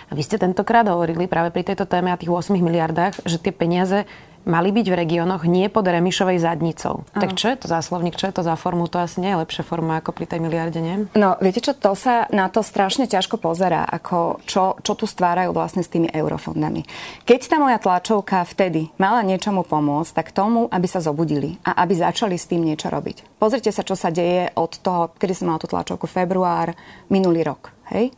A 0.09 0.17
vy 0.17 0.25
ste 0.25 0.41
tentokrát 0.41 0.89
hovorili 0.89 1.29
práve 1.29 1.53
pri 1.53 1.69
tejto 1.69 1.85
téme 1.85 2.09
a 2.09 2.17
tých 2.17 2.33
8 2.33 2.57
miliardách, 2.57 3.29
že 3.29 3.37
tie 3.37 3.53
peniaze 3.53 4.09
mali 4.45 4.71
byť 4.71 4.87
v 4.87 4.99
regiónoch 4.99 5.49
nie 5.49 5.67
pod 5.73 5.89
Remišovej 5.89 6.39
zadnicou. 6.43 7.03
Ano. 7.15 7.21
Tak 7.23 7.35
čo 7.35 7.51
je 7.51 7.57
to 7.59 7.67
za 7.67 7.81
slovník, 7.83 8.15
čo 8.15 8.31
je 8.31 8.35
to 8.39 8.43
za 8.47 8.55
formu? 8.55 8.87
To 8.93 9.03
asi 9.03 9.19
nie 9.25 9.33
je 9.35 9.41
lepšia 9.43 9.65
forma 9.65 9.99
ako 9.99 10.15
pri 10.15 10.27
tej 10.31 10.41
miliarde, 10.45 10.79
nie? 10.79 11.11
No, 11.17 11.35
viete 11.43 11.65
čo, 11.65 11.75
to 11.75 11.97
sa 11.99 12.31
na 12.31 12.47
to 12.53 12.63
strašne 12.63 13.11
ťažko 13.11 13.41
pozerá, 13.41 13.83
ako 13.89 14.45
čo, 14.47 14.79
čo 14.85 14.93
tu 14.95 15.09
stvárajú 15.09 15.51
vlastne 15.51 15.83
s 15.83 15.91
tými 15.91 16.13
eurofondami. 16.13 16.85
Keď 17.25 17.41
tá 17.49 17.57
moja 17.59 17.81
tlačovka 17.81 18.45
vtedy 18.47 18.93
mala 19.01 19.25
niečomu 19.27 19.65
pomôcť, 19.65 20.13
tak 20.15 20.37
tomu, 20.37 20.69
aby 20.69 20.87
sa 20.87 21.03
zobudili 21.03 21.59
a 21.67 21.81
aby 21.83 21.99
začali 21.99 22.37
s 22.37 22.47
tým 22.47 22.63
niečo 22.63 22.93
robiť. 22.93 23.41
Pozrite 23.41 23.73
sa, 23.75 23.83
čo 23.83 23.99
sa 23.99 24.13
deje 24.13 24.53
od 24.55 24.79
toho, 24.79 25.13
kedy 25.17 25.33
som 25.35 25.51
mala 25.51 25.63
tú 25.63 25.67
tlačovku, 25.67 26.07
február 26.07 26.77
minulý 27.09 27.43
rok. 27.43 27.73
Hej? 27.91 28.13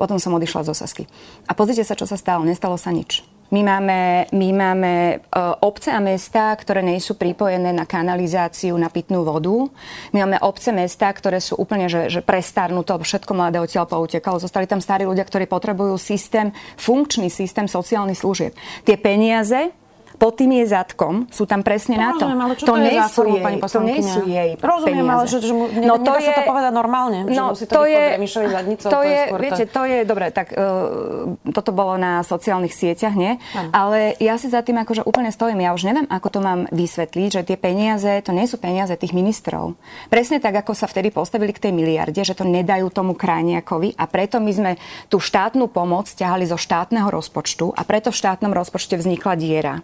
Potom 0.00 0.16
som 0.16 0.32
odišla 0.32 0.64
z 0.64 0.72
Osasky. 0.72 1.04
A 1.44 1.52
pozrite 1.52 1.84
sa, 1.84 1.92
čo 1.92 2.08
sa 2.08 2.16
stalo. 2.16 2.40
Nestalo 2.40 2.80
sa 2.80 2.88
nič. 2.88 3.20
My 3.50 3.66
máme, 3.66 4.30
my 4.30 4.48
máme 4.54 4.92
e, 4.94 5.16
obce 5.66 5.90
a 5.90 5.98
mesta, 5.98 6.54
ktoré 6.54 6.86
nie 6.86 7.02
sú 7.02 7.18
pripojené 7.18 7.74
na 7.74 7.82
kanalizáciu, 7.82 8.78
na 8.78 8.86
pitnú 8.86 9.26
vodu. 9.26 9.66
My 10.14 10.22
máme 10.22 10.38
obce, 10.38 10.70
mesta, 10.70 11.10
ktoré 11.10 11.42
sú 11.42 11.58
úplne 11.58 11.90
že, 11.90 12.06
že 12.06 12.22
prestarnuté, 12.22 12.94
všetko 12.94 13.34
mladé 13.34 13.58
odtiaľ 13.58 13.90
poutekalo. 13.90 14.38
Zostali 14.38 14.70
tam 14.70 14.78
starí 14.78 15.02
ľudia, 15.02 15.26
ktorí 15.26 15.50
potrebujú 15.50 15.98
systém, 15.98 16.54
funkčný 16.78 17.26
systém 17.26 17.66
sociálnych 17.66 18.22
služieb. 18.22 18.54
Tie 18.86 18.94
peniaze 18.94 19.74
pod 20.20 20.36
tým 20.36 20.52
je 20.60 20.68
zadkom, 20.68 21.24
sú 21.32 21.48
tam 21.48 21.64
presne 21.64 21.96
to 21.96 22.04
na 22.04 22.10
to. 22.12 22.28
Rozumiem, 22.28 22.40
ale 22.44 22.52
čo 22.60 22.64
to, 22.68 22.72
to, 22.76 22.76
nie 22.76 23.00
sú 23.08 23.22
jej, 23.24 23.40
pani 23.40 23.56
to 23.56 23.80
nie 23.80 24.00
sú 24.04 24.20
jej 24.28 24.50
Rozumiem, 24.60 25.00
peniaze. 25.00 25.16
ale 25.16 25.24
že, 25.24 25.38
že 25.40 25.54
mu, 25.56 25.64
ne, 25.72 25.86
no 25.88 25.96
to 25.96 26.12
je, 26.20 26.28
sa 26.28 26.32
to 26.36 26.42
povedať 26.44 26.72
normálne, 26.76 27.18
no, 27.24 27.32
že 27.32 27.40
musí 27.40 27.64
to, 27.64 27.72
to 27.80 27.82
je, 27.88 28.04
zadnicou, 28.28 28.88
to, 28.92 28.92
to 28.92 29.00
je, 29.00 29.16
je 29.16 29.40
viete, 29.40 29.64
to 29.64 29.82
je, 29.88 29.98
dobre, 30.04 30.28
tak 30.28 30.52
uh, 30.52 31.40
toto 31.56 31.72
bolo 31.72 31.96
na 31.96 32.20
sociálnych 32.20 32.76
sieťach, 32.76 33.16
nie? 33.16 33.40
Ano. 33.56 33.72
Ale 33.72 33.98
ja 34.20 34.36
si 34.36 34.52
za 34.52 34.60
tým 34.60 34.76
akože 34.84 35.08
úplne 35.08 35.32
stojím. 35.32 35.64
Ja 35.64 35.72
už 35.72 35.88
neviem, 35.88 36.04
ako 36.12 36.28
to 36.28 36.40
mám 36.44 36.68
vysvetliť, 36.68 37.28
že 37.40 37.46
tie 37.48 37.56
peniaze, 37.56 38.20
to 38.20 38.36
nie 38.36 38.44
sú 38.44 38.60
peniaze 38.60 38.92
tých 39.00 39.16
ministrov. 39.16 39.72
Presne 40.12 40.36
tak, 40.36 40.52
ako 40.60 40.76
sa 40.76 40.84
vtedy 40.84 41.08
postavili 41.08 41.56
k 41.56 41.64
tej 41.64 41.72
miliarde, 41.72 42.20
že 42.20 42.36
to 42.36 42.44
nedajú 42.44 42.92
tomu 42.92 43.16
krajniakovi 43.16 43.96
a 43.96 44.04
preto 44.04 44.36
my 44.36 44.52
sme 44.52 44.72
tú 45.08 45.16
štátnu 45.16 45.72
pomoc 45.72 46.12
ťahali 46.12 46.44
zo 46.44 46.60
štátneho 46.60 47.08
rozpočtu 47.08 47.72
a 47.72 47.80
preto 47.88 48.12
v 48.12 48.20
štátnom 48.20 48.52
rozpočte 48.52 49.00
vznikla 49.00 49.32
diera. 49.40 49.74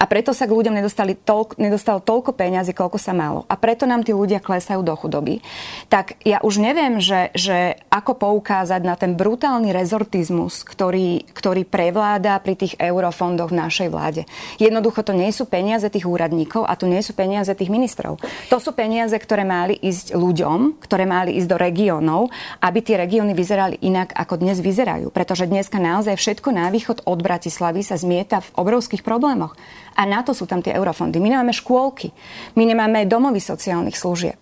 A 0.00 0.04
preto 0.08 0.34
sa 0.34 0.48
k 0.48 0.54
ľuďom 0.54 0.74
nedostali 0.78 1.14
toľko, 1.14 1.60
nedostalo 1.60 2.00
toľko 2.02 2.34
peňazí, 2.34 2.72
koľko 2.74 2.98
sa 2.98 3.12
malo. 3.12 3.44
A 3.46 3.54
preto 3.54 3.84
nám 3.86 4.02
tí 4.02 4.10
ľudia 4.16 4.42
klesajú 4.42 4.82
do 4.82 4.94
chudoby. 4.96 5.44
Tak 5.92 6.22
ja 6.26 6.40
už 6.42 6.58
neviem, 6.58 6.98
že, 6.98 7.30
že 7.36 7.78
ako 7.88 8.18
poukázať 8.18 8.82
na 8.82 8.98
ten 8.98 9.14
brutálny 9.14 9.70
rezortizmus, 9.70 10.64
ktorý, 10.66 11.28
ktorý 11.30 11.62
prevláda 11.68 12.38
pri 12.42 12.54
tých 12.58 12.74
eurofondoch 12.80 13.52
v 13.52 13.58
našej 13.62 13.88
vláde. 13.92 14.22
Jednoducho 14.58 15.04
to 15.06 15.14
nie 15.14 15.30
sú 15.30 15.46
peniaze 15.46 15.86
tých 15.88 16.08
úradníkov 16.08 16.66
a 16.66 16.74
tu 16.74 16.90
nie 16.90 17.00
sú 17.04 17.12
peniaze 17.14 17.52
tých 17.52 17.70
ministrov. 17.72 18.18
To 18.50 18.56
sú 18.58 18.74
peniaze, 18.74 19.14
ktoré 19.14 19.46
mali 19.46 19.76
ísť 19.78 20.16
ľuďom, 20.16 20.82
ktoré 20.82 21.04
mali 21.04 21.38
ísť 21.38 21.48
do 21.48 21.58
regiónov, 21.60 22.32
aby 22.60 22.78
tie 22.82 22.98
regióny 22.98 23.32
vyzerali 23.32 23.76
inak, 23.82 24.14
ako 24.14 24.40
dnes 24.42 24.58
vyzerajú. 24.58 25.14
Pretože 25.14 25.46
dneska 25.46 25.78
naozaj 25.78 26.18
všetko 26.18 26.48
na 26.50 26.70
východ 26.72 27.04
od 27.06 27.18
Bratislavy 27.20 27.84
sa 27.84 27.98
zmieta 27.98 28.42
v 28.42 28.52
obrovských 28.58 29.04
problémoch. 29.06 29.54
A 29.96 30.02
na 30.08 30.24
to 30.24 30.32
sú 30.32 30.48
tam 30.48 30.64
tie 30.64 30.72
eurofondy. 30.74 31.20
My 31.20 31.32
nemáme 31.32 31.52
škôlky, 31.52 32.10
my 32.56 32.64
nemáme 32.64 33.04
domovy 33.04 33.38
sociálnych 33.38 33.96
služieb. 33.96 34.40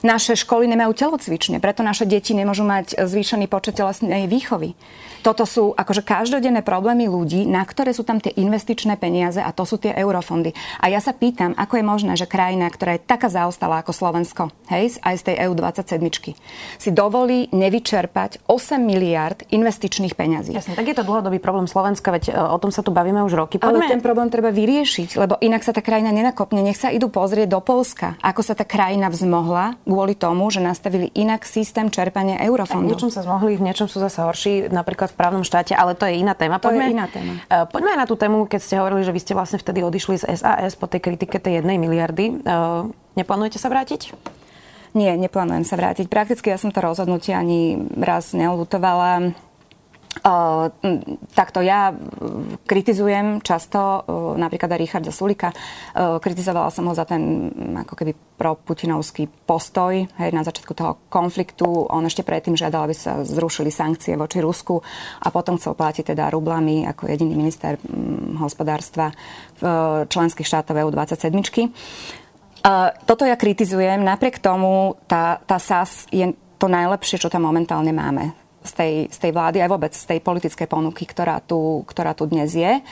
Naše 0.00 0.36
školy 0.36 0.68
nemajú 0.68 0.92
telocvične, 0.96 1.60
preto 1.60 1.84
naše 1.84 2.08
deti 2.08 2.32
nemôžu 2.32 2.64
mať 2.64 2.96
zvýšený 2.96 3.48
počet 3.50 3.76
telesnej 3.76 4.28
výchovy. 4.28 4.72
Toto 5.22 5.44
sú 5.48 5.72
akože 5.76 6.02
každodenné 6.02 6.60
problémy 6.60 7.06
ľudí, 7.06 7.44
na 7.46 7.62
ktoré 7.62 7.92
sú 7.92 8.02
tam 8.02 8.18
tie 8.18 8.34
investičné 8.34 8.98
peniaze 9.00 9.38
a 9.40 9.50
to 9.54 9.64
sú 9.68 9.80
tie 9.80 9.92
eurofondy. 9.94 10.52
A 10.80 10.90
ja 10.90 10.98
sa 10.98 11.14
pýtam, 11.14 11.54
ako 11.56 11.80
je 11.80 11.84
možné, 11.84 12.12
že 12.16 12.28
krajina, 12.28 12.68
ktorá 12.68 12.98
je 12.98 13.04
taká 13.04 13.28
zaostala 13.30 13.80
ako 13.80 13.92
Slovensko, 13.92 14.42
hej, 14.72 14.98
aj 15.02 15.14
z 15.20 15.22
tej 15.32 15.36
EU27, 15.48 16.02
si 16.76 16.90
dovolí 16.90 17.48
nevyčerpať 17.52 18.46
8 18.48 18.80
miliard 18.80 19.44
investičných 19.52 20.14
peňazí. 20.16 20.52
Jasne, 20.56 20.74
tak 20.74 20.88
je 20.88 20.96
to 20.96 21.04
dlhodobý 21.06 21.38
problém 21.38 21.68
Slovenska, 21.68 22.10
veď 22.10 22.24
e, 22.30 22.32
o 22.36 22.58
tom 22.58 22.72
sa 22.72 22.80
tu 22.80 22.90
bavíme 22.90 23.20
už 23.22 23.36
roky. 23.36 23.60
Poďme... 23.60 23.84
Ale 23.84 23.92
ten 23.98 24.02
problém 24.02 24.32
treba 24.32 24.50
vyriešiť, 24.50 25.20
lebo 25.20 25.36
inak 25.42 25.62
sa 25.62 25.76
tá 25.76 25.84
krajina 25.84 26.10
nenakopne. 26.10 26.64
Nech 26.64 26.80
sa 26.80 26.88
idú 26.88 27.12
pozrieť 27.12 27.52
do 27.52 27.60
Polska, 27.60 28.16
ako 28.24 28.40
sa 28.42 28.54
tá 28.56 28.64
krajina 28.64 29.12
vzmohla 29.12 29.78
kvôli 29.84 30.18
tomu, 30.18 30.48
že 30.50 30.60
nastavili 30.60 31.10
inak 31.14 31.46
systém 31.46 31.88
čerpania 31.88 32.42
eurofondov. 32.42 32.86
V 32.86 32.90
niečom 32.92 33.10
sa 33.12 33.22
zmohli, 33.22 33.56
v 33.56 33.64
niečom 33.64 33.86
sú 33.86 34.02
zase 34.02 34.20
horší, 34.20 34.68
napríklad 34.68 35.05
v 35.06 35.14
právnom 35.16 35.42
štáte, 35.46 35.72
ale 35.72 35.94
to 35.94 36.04
je 36.06 36.18
iná 36.18 36.34
téma. 36.34 36.58
Poďme, 36.58 36.84
to 36.84 36.90
je 36.90 36.96
iná 36.98 37.08
téma. 37.08 37.32
Uh, 37.46 37.64
poďme 37.70 37.90
aj 37.94 38.00
na 38.02 38.06
tú 38.06 38.14
tému, 38.18 38.46
keď 38.50 38.60
ste 38.62 38.74
hovorili, 38.78 39.02
že 39.06 39.14
vy 39.14 39.20
ste 39.22 39.32
vlastne 39.32 39.58
vtedy 39.58 39.80
odišli 39.86 40.14
z 40.20 40.24
SAS 40.34 40.74
po 40.74 40.90
tej 40.90 41.00
kritike 41.02 41.38
tej 41.38 41.62
jednej 41.62 41.78
miliardy. 41.78 42.42
Uh, 42.42 42.90
neplánujete 43.14 43.62
sa 43.62 43.70
vrátiť? 43.70 44.12
Nie, 44.96 45.12
neplánujem 45.20 45.68
sa 45.68 45.76
vrátiť. 45.76 46.08
Prakticky 46.08 46.48
ja 46.48 46.56
som 46.56 46.72
to 46.72 46.80
rozhodnutie 46.80 47.36
ani 47.36 47.76
raz 48.00 48.32
neolutovala. 48.32 49.36
Uh, 50.24 50.72
takto 51.36 51.60
ja 51.60 51.92
kritizujem 52.64 53.44
často 53.44 53.78
uh, 53.78 54.32
napríklad 54.40 54.72
aj 54.72 54.80
Richarda 54.80 55.12
Sulika. 55.12 55.52
Uh, 55.52 56.16
kritizovala 56.16 56.72
som 56.72 56.88
ho 56.88 56.96
za 56.96 57.04
ten 57.04 57.52
ako 57.76 57.92
keby 57.92 58.16
pro-putinovský 58.40 59.28
postoj 59.44 60.08
hej, 60.08 60.30
na 60.32 60.40
začiatku 60.40 60.72
toho 60.72 61.04
konfliktu. 61.12 61.68
On 61.68 62.00
ešte 62.08 62.24
predtým 62.24 62.56
žiadal, 62.56 62.88
aby 62.88 62.96
sa 62.96 63.20
zrušili 63.28 63.68
sankcie 63.68 64.16
voči 64.16 64.40
Rusku 64.40 64.80
a 65.20 65.28
potom 65.28 65.60
chcel 65.60 65.76
platiť 65.76 66.16
teda 66.16 66.32
rublami 66.32 66.88
ako 66.88 67.12
jediný 67.12 67.36
minister 67.36 67.76
um, 67.76 68.40
hospodárstva 68.40 69.12
v 69.60 69.64
členských 70.08 70.48
štátov 70.48 70.80
EU27. 70.80 71.28
Uh, 72.64 72.88
toto 73.04 73.28
ja 73.28 73.36
kritizujem. 73.36 74.00
Napriek 74.00 74.40
tomu 74.40 74.96
tá, 75.04 75.44
tá 75.44 75.60
SAS 75.60 76.08
je 76.08 76.32
to 76.56 76.72
najlepšie, 76.72 77.20
čo 77.20 77.28
tam 77.28 77.44
momentálne 77.44 77.92
máme 77.92 78.45
z 78.66 78.74
tej, 78.74 78.92
z 79.08 79.18
tej 79.22 79.30
vlády, 79.32 79.62
aj 79.62 79.70
vôbec 79.70 79.92
z 79.94 80.04
tej 80.04 80.18
politickej 80.20 80.68
ponuky, 80.68 81.06
ktorá 81.06 81.38
tu, 81.40 81.86
ktorá 81.86 82.12
tu 82.12 82.26
dnes 82.26 82.50
je. 82.50 82.82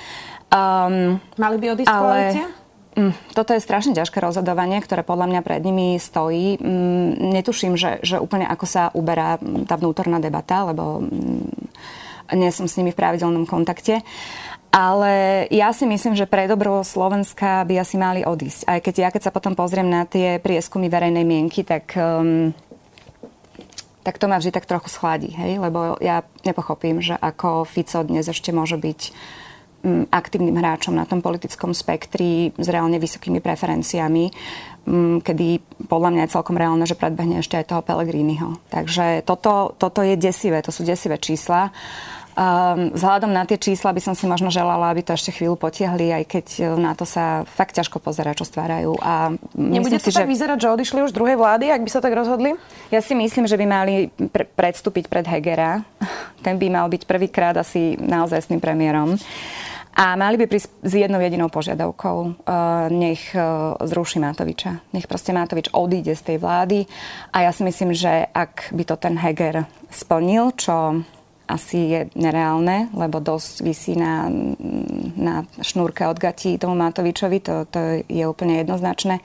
Um, 0.55 1.19
Mali 1.35 1.57
by 1.59 1.67
odísť 1.75 1.91
ale... 1.91 2.01
koalícia? 2.01 2.47
Mm, 2.95 3.11
toto 3.35 3.51
je 3.51 3.59
strašne 3.59 3.91
ťažké 3.91 4.23
rozhodovanie, 4.23 4.79
ktoré 4.79 5.03
podľa 5.03 5.27
mňa 5.27 5.41
pred 5.43 5.59
nimi 5.67 5.99
stojí. 5.99 6.63
Mm, 6.63 7.35
netuším, 7.35 7.75
že, 7.75 7.99
že 8.07 8.23
úplne 8.23 8.47
ako 8.47 8.67
sa 8.71 8.95
uberá 8.95 9.35
tá 9.67 9.75
vnútorná 9.75 10.23
debata, 10.23 10.71
lebo 10.71 11.03
mm, 11.03 12.39
nie 12.39 12.55
som 12.55 12.71
s 12.71 12.79
nimi 12.79 12.95
v 12.95 12.99
pravidelnom 13.03 13.51
kontakte. 13.51 14.07
Ale 14.75 15.47
ja 15.55 15.71
si 15.71 15.87
myslím, 15.87 16.19
že 16.19 16.27
pre 16.27 16.51
dobro 16.51 16.83
Slovenska 16.83 17.63
by 17.63 17.75
asi 17.79 17.95
mali 17.95 18.27
odísť. 18.27 18.67
Aj 18.67 18.79
keď 18.83 18.95
ja, 18.95 19.09
keď 19.11 19.23
sa 19.31 19.35
potom 19.35 19.55
pozriem 19.55 19.87
na 19.87 20.03
tie 20.03 20.43
prieskumy 20.43 20.91
verejnej 20.91 21.23
mienky, 21.23 21.63
tak 21.63 21.95
um, 21.95 22.51
tak 24.05 24.21
to 24.21 24.29
ma 24.29 24.37
vždy 24.37 24.53
tak 24.53 24.69
trochu 24.69 24.93
schladí, 24.93 25.33
hej? 25.33 25.57
lebo 25.57 25.97
ja 25.99 26.23
nepochopím, 26.45 27.01
že 27.01 27.17
ako 27.17 27.65
Fico 27.65 28.05
dnes 28.05 28.29
ešte 28.29 28.53
môže 28.53 28.77
byť 28.77 29.01
mm, 29.81 30.05
aktívnym 30.13 30.61
hráčom 30.61 30.93
na 30.93 31.09
tom 31.09 31.25
politickom 31.25 31.73
spektri 31.73 32.53
s 32.53 32.69
reálne 32.69 33.01
vysokými 33.01 33.41
preferenciami, 33.41 34.29
mm, 34.85 35.25
kedy 35.25 35.47
podľa 35.89 36.11
mňa 36.13 36.23
je 36.29 36.35
celkom 36.37 36.61
reálne, 36.61 36.85
že 36.85 37.01
predbehne 37.01 37.41
ešte 37.41 37.57
aj 37.57 37.73
toho 37.73 37.83
Pellegriniho. 37.83 38.61
Takže 38.69 39.25
toto, 39.25 39.73
toto 39.81 40.05
je 40.05 40.21
desivé, 40.21 40.61
to 40.61 40.71
sú 40.71 40.85
desivé 40.85 41.17
čísla. 41.17 41.73
Um, 42.35 42.91
vzhľadom 42.91 43.31
na 43.31 43.47
tie 43.47 43.55
čísla 43.55 43.95
by 43.95 44.03
som 44.03 44.19
si 44.19 44.27
možno 44.27 44.51
želala, 44.51 44.91
aby 44.91 45.07
to 45.07 45.15
ešte 45.15 45.31
chvíľu 45.31 45.55
potiahli, 45.55 46.11
aj 46.11 46.25
keď 46.27 46.47
e, 46.59 46.63
na 46.83 46.91
to 46.99 47.07
sa 47.07 47.47
fakt 47.47 47.79
ťažko 47.79 48.03
pozera, 48.03 48.35
čo 48.35 48.43
stvárajú. 48.43 48.99
A 48.99 49.39
Nebude 49.55 50.03
to 50.03 50.11
si, 50.11 50.11
tak 50.11 50.27
že... 50.27 50.35
vyzerať, 50.35 50.59
že 50.59 50.69
odišli 50.75 51.07
už 51.07 51.15
druhej 51.15 51.39
vlády, 51.39 51.71
ak 51.71 51.87
by 51.87 51.91
sa 51.95 52.03
tak 52.03 52.11
rozhodli? 52.11 52.59
Ja 52.91 52.99
si 52.99 53.15
myslím, 53.15 53.47
že 53.47 53.55
by 53.55 53.67
mali 53.71 54.11
pre- 54.35 54.51
predstúpiť 54.51 55.07
pred 55.07 55.23
Hegera. 55.31 55.87
Ten 56.45 56.59
by 56.59 56.67
mal 56.75 56.91
byť 56.91 57.07
prvýkrát 57.07 57.55
asi 57.55 57.95
naozaj 58.03 58.43
s 58.43 58.51
tým 58.51 58.59
premiérom. 58.59 59.15
A 59.95 60.19
mali 60.19 60.35
by 60.35 60.51
prísť 60.51 60.75
s 60.83 60.93
jednou 61.07 61.23
jedinou 61.23 61.47
požiadavkou. 61.55 62.43
Uh, 62.43 62.91
nech 62.91 63.31
uh, 63.31 63.79
zruší 63.79 64.19
Matoviča. 64.19 64.83
Nech 64.91 65.07
proste 65.07 65.31
Matovič 65.31 65.71
odíde 65.71 66.19
z 66.19 66.35
tej 66.35 66.43
vlády. 66.43 66.83
A 67.31 67.47
ja 67.47 67.55
si 67.55 67.63
myslím, 67.63 67.95
že 67.95 68.27
ak 68.35 68.75
by 68.75 68.83
to 68.91 68.99
ten 68.99 69.15
Heger 69.15 69.71
splnil, 69.95 70.51
čo 70.59 71.07
asi 71.49 71.79
je 71.79 72.01
nereálne, 72.17 72.89
lebo 72.97 73.21
dosť 73.21 73.55
vysí 73.61 73.93
na, 73.95 74.29
na 75.17 75.45
šnúrke 75.61 76.09
od 76.09 76.17
gatí 76.17 76.57
tomu 76.57 76.75
Matovičovi, 76.79 77.39
to, 77.45 77.69
to 77.69 78.05
je 78.09 78.25
úplne 78.25 78.65
jednoznačné. 78.65 79.21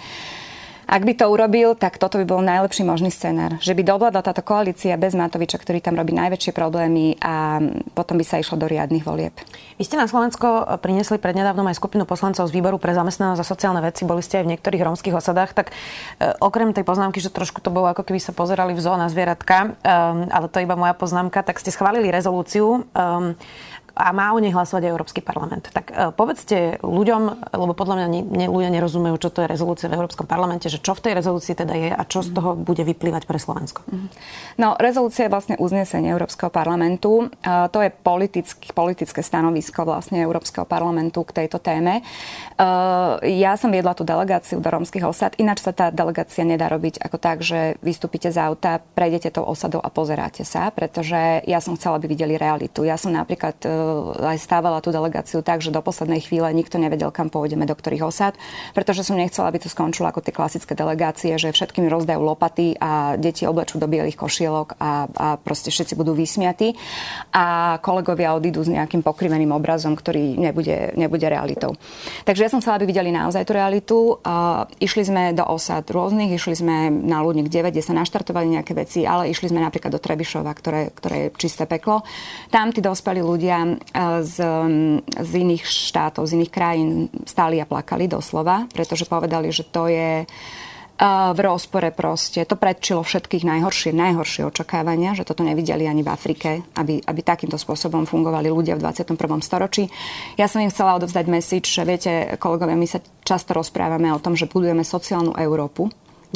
Ak 0.90 1.06
by 1.06 1.14
to 1.14 1.30
urobil, 1.30 1.78
tak 1.78 2.02
toto 2.02 2.18
by 2.18 2.26
bol 2.26 2.42
najlepší 2.42 2.82
možný 2.82 3.14
scenár. 3.14 3.62
Že 3.62 3.78
by 3.78 3.82
dovládla 3.86 4.26
táto 4.26 4.42
koalícia 4.42 4.98
bez 4.98 5.14
Matoviča, 5.14 5.62
ktorý 5.62 5.86
tam 5.86 5.94
robí 5.94 6.18
najväčšie 6.18 6.50
problémy 6.50 7.14
a 7.22 7.62
potom 7.94 8.18
by 8.18 8.26
sa 8.26 8.42
išlo 8.42 8.58
do 8.58 8.66
riadnych 8.66 9.06
volieb. 9.06 9.38
Vy 9.78 9.86
ste 9.86 10.02
na 10.02 10.10
Slovensko 10.10 10.66
priniesli 10.82 11.22
prednedávnom 11.22 11.70
aj 11.70 11.78
skupinu 11.78 12.10
poslancov 12.10 12.50
z 12.50 12.56
výboru 12.58 12.82
pre 12.82 12.98
zamestnanosť 12.98 13.38
a 13.38 13.46
sociálne 13.46 13.86
veci. 13.86 14.02
Boli 14.02 14.26
ste 14.26 14.42
aj 14.42 14.50
v 14.50 14.52
niektorých 14.58 14.82
rómskych 14.82 15.14
osadách. 15.14 15.54
Tak 15.54 15.70
e, 15.70 15.74
okrem 16.42 16.74
tej 16.74 16.82
poznámky, 16.82 17.22
že 17.22 17.30
trošku 17.30 17.62
to 17.62 17.70
bolo 17.70 17.86
ako 17.86 18.02
keby 18.02 18.18
sa 18.18 18.34
pozerali 18.34 18.74
v 18.74 18.82
zóna 18.82 19.14
zvieratka, 19.14 19.78
e, 19.86 19.94
ale 20.26 20.50
to 20.50 20.58
je 20.58 20.66
iba 20.66 20.74
moja 20.74 20.98
poznámka, 20.98 21.46
tak 21.46 21.62
ste 21.62 21.70
schválili 21.70 22.10
rezolúciu. 22.10 22.90
E, 22.98 23.38
a 24.00 24.16
má 24.16 24.32
o 24.32 24.40
nej 24.40 24.56
hlasovať 24.56 24.88
aj 24.88 24.92
Európsky 24.96 25.20
parlament. 25.20 25.68
Tak 25.76 25.86
uh, 25.92 26.16
povedzte 26.16 26.80
ľuďom, 26.80 27.52
lebo 27.52 27.76
podľa 27.76 27.96
mňa 28.00 28.08
ne, 28.08 28.22
ne, 28.24 28.46
ľudia 28.48 28.72
nerozumejú, 28.72 29.20
čo 29.20 29.28
to 29.28 29.44
je 29.44 29.52
rezolúcia 29.52 29.92
v 29.92 30.00
Európskom 30.00 30.24
parlamente, 30.24 30.72
že 30.72 30.80
čo 30.80 30.96
v 30.96 31.04
tej 31.04 31.14
rezolúcii 31.20 31.54
teda 31.60 31.76
je 31.76 31.90
a 31.92 32.04
čo 32.08 32.24
z 32.24 32.32
toho 32.32 32.56
bude 32.56 32.80
vyplývať 32.88 33.28
pre 33.28 33.36
Slovensko. 33.36 33.84
Mhm. 33.92 34.08
No, 34.56 34.80
rezolúcia 34.80 35.28
je 35.28 35.34
vlastne 35.36 35.60
uznesenie 35.60 36.16
Európskeho 36.16 36.48
parlamentu. 36.48 37.28
Uh, 37.44 37.68
to 37.68 37.84
je 37.84 37.92
politický, 37.92 38.72
politické 38.72 39.20
stanovisko 39.20 39.84
vlastne 39.84 40.24
Európskeho 40.24 40.64
parlamentu 40.64 41.28
k 41.28 41.44
tejto 41.44 41.60
téme. 41.60 42.00
Uh, 42.56 43.20
ja 43.28 43.60
som 43.60 43.68
viedla 43.68 43.92
tú 43.92 44.08
delegáciu 44.08 44.64
do 44.64 44.70
rómskych 44.72 45.04
osad. 45.04 45.36
Ináč 45.36 45.68
sa 45.68 45.76
tá 45.76 45.92
delegácia 45.92 46.48
nedá 46.48 46.72
robiť 46.72 47.04
ako 47.04 47.18
tak, 47.20 47.44
že 47.44 47.76
vystúpite 47.84 48.32
z 48.32 48.40
auta, 48.40 48.80
prejdete 48.96 49.36
tou 49.36 49.44
osadou 49.44 49.84
a 49.84 49.92
pozeráte 49.92 50.48
sa, 50.48 50.72
pretože 50.72 51.44
ja 51.44 51.60
som 51.60 51.76
chcela, 51.76 52.00
aby 52.00 52.08
videli 52.16 52.40
realitu. 52.40 52.88
Ja 52.88 52.96
som 52.96 53.12
napríklad 53.12 53.60
aj 54.20 54.38
stávala 54.40 54.80
tú 54.80 54.94
delegáciu 54.94 55.42
tak, 55.42 55.60
že 55.60 55.74
do 55.74 55.84
poslednej 55.84 56.24
chvíle 56.24 56.50
nikto 56.54 56.80
nevedel, 56.80 57.12
kam 57.12 57.28
pôjdeme, 57.28 57.68
do 57.68 57.76
ktorých 57.76 58.06
osad, 58.06 58.34
pretože 58.74 59.06
som 59.06 59.18
nechcela, 59.18 59.50
aby 59.50 59.60
to 59.62 59.70
skončilo 59.72 60.10
ako 60.10 60.24
tie 60.24 60.34
klasické 60.36 60.74
delegácie, 60.74 61.36
že 61.36 61.54
všetkým 61.54 61.90
rozdajú 61.90 62.22
lopaty 62.22 62.78
a 62.80 63.16
deti 63.18 63.44
oblečú 63.44 63.82
do 63.82 63.90
bielých 63.90 64.18
košielok 64.18 64.78
a, 64.78 65.10
a 65.10 65.28
proste 65.40 65.74
všetci 65.74 65.94
budú 65.98 66.14
vysmiatí 66.14 66.78
a 67.34 67.78
kolegovia 67.82 68.34
odídu 68.36 68.62
s 68.64 68.70
nejakým 68.70 69.02
pokriveným 69.02 69.52
obrazom, 69.56 69.98
ktorý 69.98 70.38
nebude, 70.38 70.94
nebude 70.96 71.26
realitou. 71.26 71.76
Takže 72.26 72.46
ja 72.46 72.52
som 72.52 72.62
chcela, 72.62 72.78
aby 72.78 72.90
videli 72.90 73.10
naozaj 73.10 73.44
tú 73.46 73.54
realitu. 73.56 73.98
Uh, 74.22 74.66
išli 74.80 75.08
sme 75.08 75.34
do 75.34 75.46
osad 75.46 75.88
rôznych, 75.90 76.36
išli 76.36 76.56
sme 76.60 76.90
na 76.92 77.24
Ľudník 77.24 77.48
9, 77.48 77.74
kde 77.74 77.84
sa 77.86 77.94
naštartovali 77.96 78.60
nejaké 78.60 78.74
veci, 78.76 79.04
ale 79.04 79.32
išli 79.32 79.50
sme 79.50 79.64
napríklad 79.64 79.94
do 79.94 80.02
Trebišova, 80.02 80.52
ktoré, 80.54 80.92
ktoré 80.94 81.16
je 81.28 81.28
čisté 81.38 81.66
peklo. 81.66 82.04
Tam 82.50 82.70
tí 82.74 82.84
dospelí 82.84 83.22
ľudia 83.22 83.79
z, 84.22 84.36
z 85.18 85.32
iných 85.34 85.64
štátov, 85.66 86.28
z 86.28 86.36
iných 86.40 86.52
krajín 86.54 86.90
stáli 87.26 87.58
a 87.60 87.70
plakali 87.70 88.06
doslova, 88.06 88.70
pretože 88.72 89.10
povedali, 89.10 89.50
že 89.50 89.66
to 89.68 89.90
je 89.90 90.24
v 91.32 91.40
rozpore 91.40 91.96
proste. 91.96 92.44
To 92.44 92.60
predčilo 92.60 93.08
všetkých 93.08 93.48
najhoršie, 93.48 93.96
najhoršie 93.96 94.44
očakávania, 94.44 95.16
že 95.16 95.24
toto 95.24 95.48
nevideli 95.48 95.88
ani 95.88 96.04
v 96.04 96.12
Afrike, 96.12 96.60
aby, 96.76 97.00
aby 97.00 97.20
takýmto 97.24 97.56
spôsobom 97.56 98.04
fungovali 98.04 98.52
ľudia 98.52 98.76
v 98.76 98.84
21. 98.84 99.16
storočí. 99.40 99.88
Ja 100.36 100.52
som 100.52 100.60
im 100.60 100.68
chcela 100.68 101.00
odovzdať 101.00 101.26
message, 101.32 101.72
že 101.72 101.88
viete, 101.88 102.12
kolegovia, 102.36 102.76
my 102.76 102.84
sa 102.84 103.00
často 103.24 103.56
rozprávame 103.56 104.12
o 104.12 104.20
tom, 104.20 104.36
že 104.36 104.52
budujeme 104.52 104.84
sociálnu 104.84 105.40
Európu, 105.40 105.88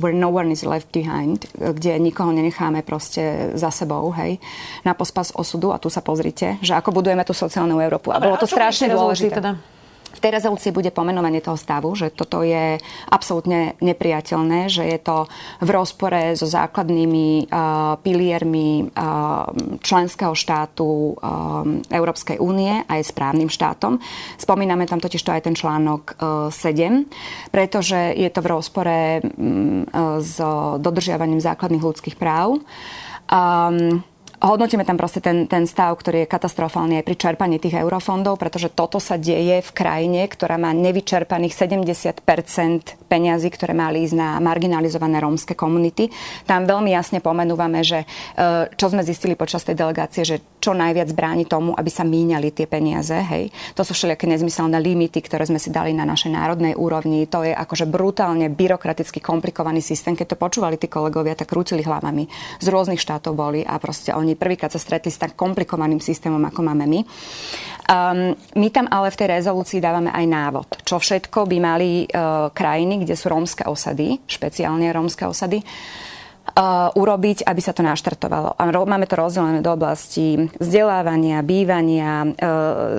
where 0.02 0.14
no 0.14 0.30
one 0.30 0.50
is 0.50 0.66
left 0.66 0.90
behind, 0.90 1.46
kde 1.54 2.00
nikoho 2.00 2.32
nenecháme 2.32 2.82
proste 2.82 3.52
za 3.54 3.72
sebou, 3.72 4.10
hej, 4.12 4.40
na 4.86 4.94
pospas 4.94 5.32
osudu 5.36 5.74
a 5.74 5.78
tu 5.78 5.90
sa 5.90 6.02
pozrite, 6.02 6.58
že 6.62 6.74
ako 6.74 6.92
budujeme 6.92 7.22
tú 7.22 7.34
sociálnu 7.34 7.78
Európu. 7.78 8.10
A 8.10 8.18
bolo 8.18 8.38
to 8.38 8.50
strašne 8.50 8.90
dôležité. 8.90 9.38
Teda? 9.38 9.58
V 10.14 10.20
tej 10.22 10.32
rezolúcii 10.38 10.70
bude 10.70 10.94
pomenovanie 10.94 11.42
toho 11.42 11.58
stavu, 11.58 11.90
že 11.98 12.14
toto 12.14 12.46
je 12.46 12.78
absolútne 13.10 13.74
nepriateľné, 13.82 14.70
že 14.70 14.86
je 14.86 15.00
to 15.02 15.26
v 15.60 15.70
rozpore 15.74 16.38
so 16.38 16.46
základnými 16.46 17.50
uh, 17.50 17.98
piliermi 18.00 18.94
uh, 18.94 19.50
členského 19.82 20.38
štátu 20.38 21.18
uh, 21.18 21.66
Európskej 21.90 22.38
únie 22.38 22.86
aj 22.86 23.10
správnym 23.10 23.50
štátom. 23.50 23.98
Spomíname 24.38 24.86
tam 24.86 25.02
totiž 25.02 25.22
to 25.26 25.34
aj 25.34 25.50
ten 25.50 25.58
článok 25.58 26.04
uh, 26.22 26.54
7, 26.54 27.10
pretože 27.50 28.14
je 28.14 28.30
to 28.30 28.40
v 28.46 28.52
rozpore 28.54 28.98
um, 29.20 29.86
s 30.22 30.38
dodržiavaním 30.78 31.42
základných 31.42 31.84
ľudských 31.84 32.16
práv. 32.22 32.62
Um, 33.34 34.06
hodnotíme 34.44 34.84
tam 34.84 35.00
proste 35.00 35.24
ten, 35.24 35.48
ten 35.48 35.64
stav, 35.64 35.96
ktorý 35.96 36.24
je 36.24 36.32
katastrofálny 36.32 37.00
aj 37.00 37.06
pri 37.08 37.16
čerpaní 37.16 37.58
tých 37.64 37.80
eurofondov, 37.80 38.36
pretože 38.36 38.68
toto 38.68 39.00
sa 39.00 39.16
deje 39.16 39.64
v 39.64 39.72
krajine, 39.72 40.28
ktorá 40.28 40.60
má 40.60 40.76
nevyčerpaných 40.76 41.56
70 41.56 42.22
peňazí, 43.08 43.50
ktoré 43.50 43.72
mali 43.72 44.04
ísť 44.04 44.16
na 44.20 44.30
marginalizované 44.44 45.24
rómske 45.24 45.56
komunity. 45.56 46.12
Tam 46.44 46.68
veľmi 46.68 46.92
jasne 46.92 47.24
pomenúvame, 47.24 47.82
že 47.88 48.04
e, 48.04 48.08
čo 48.76 48.92
sme 48.92 49.08
zistili 49.08 49.40
počas 49.40 49.64
tej 49.64 49.80
delegácie, 49.80 50.28
že 50.28 50.44
čo 50.64 50.72
najviac 50.72 51.12
bráni 51.12 51.44
tomu, 51.44 51.76
aby 51.76 51.92
sa 51.92 52.08
míňali 52.08 52.56
tie 52.56 52.72
peniaze. 52.72 53.12
Hej. 53.12 53.52
To 53.76 53.84
sú 53.84 53.92
všelijaké 53.92 54.32
nezmyselné 54.32 54.80
limity, 54.80 55.20
ktoré 55.20 55.44
sme 55.44 55.60
si 55.60 55.68
dali 55.68 55.92
na 55.92 56.08
našej 56.08 56.32
národnej 56.32 56.80
úrovni. 56.80 57.28
To 57.28 57.44
je 57.44 57.52
akože 57.52 57.84
brutálne 57.84 58.48
byrokraticky 58.48 59.20
komplikovaný 59.20 59.84
systém. 59.84 60.16
Keď 60.16 60.34
to 60.34 60.38
počúvali 60.40 60.80
tí 60.80 60.88
kolegovia, 60.88 61.36
tak 61.36 61.52
krútili 61.52 61.84
hlavami. 61.84 62.32
Z 62.64 62.68
rôznych 62.72 63.04
štátov 63.04 63.36
boli 63.36 63.60
a 63.68 63.76
proste 63.76 64.16
oni 64.16 64.40
prvýkrát 64.40 64.72
sa 64.72 64.80
stretli 64.80 65.12
s 65.12 65.20
tak 65.20 65.36
komplikovaným 65.36 66.00
systémom, 66.00 66.40
ako 66.48 66.64
máme 66.64 66.88
my. 66.88 67.00
Um, 67.84 68.32
my 68.56 68.68
tam 68.72 68.88
ale 68.88 69.12
v 69.12 69.20
tej 69.20 69.28
rezolúcii 69.44 69.84
dávame 69.84 70.08
aj 70.16 70.26
návod, 70.32 70.68
čo 70.88 70.96
všetko 71.04 71.44
by 71.44 71.58
mali 71.60 72.08
uh, 72.08 72.48
krajiny, 72.56 73.04
kde 73.04 73.20
sú 73.20 73.28
rómske 73.28 73.68
osady, 73.68 74.24
špeciálne 74.24 74.88
rómske 74.96 75.28
osady, 75.28 75.60
urobiť, 76.94 77.48
aby 77.48 77.62
sa 77.64 77.74
to 77.74 77.82
naštartovalo. 77.82 78.54
A 78.60 78.64
máme 78.68 79.08
to 79.08 79.16
rozdelené 79.18 79.64
do 79.64 79.74
oblasti 79.74 80.52
vzdelávania, 80.60 81.42
bývania, 81.42 82.28
uh, 82.28 82.34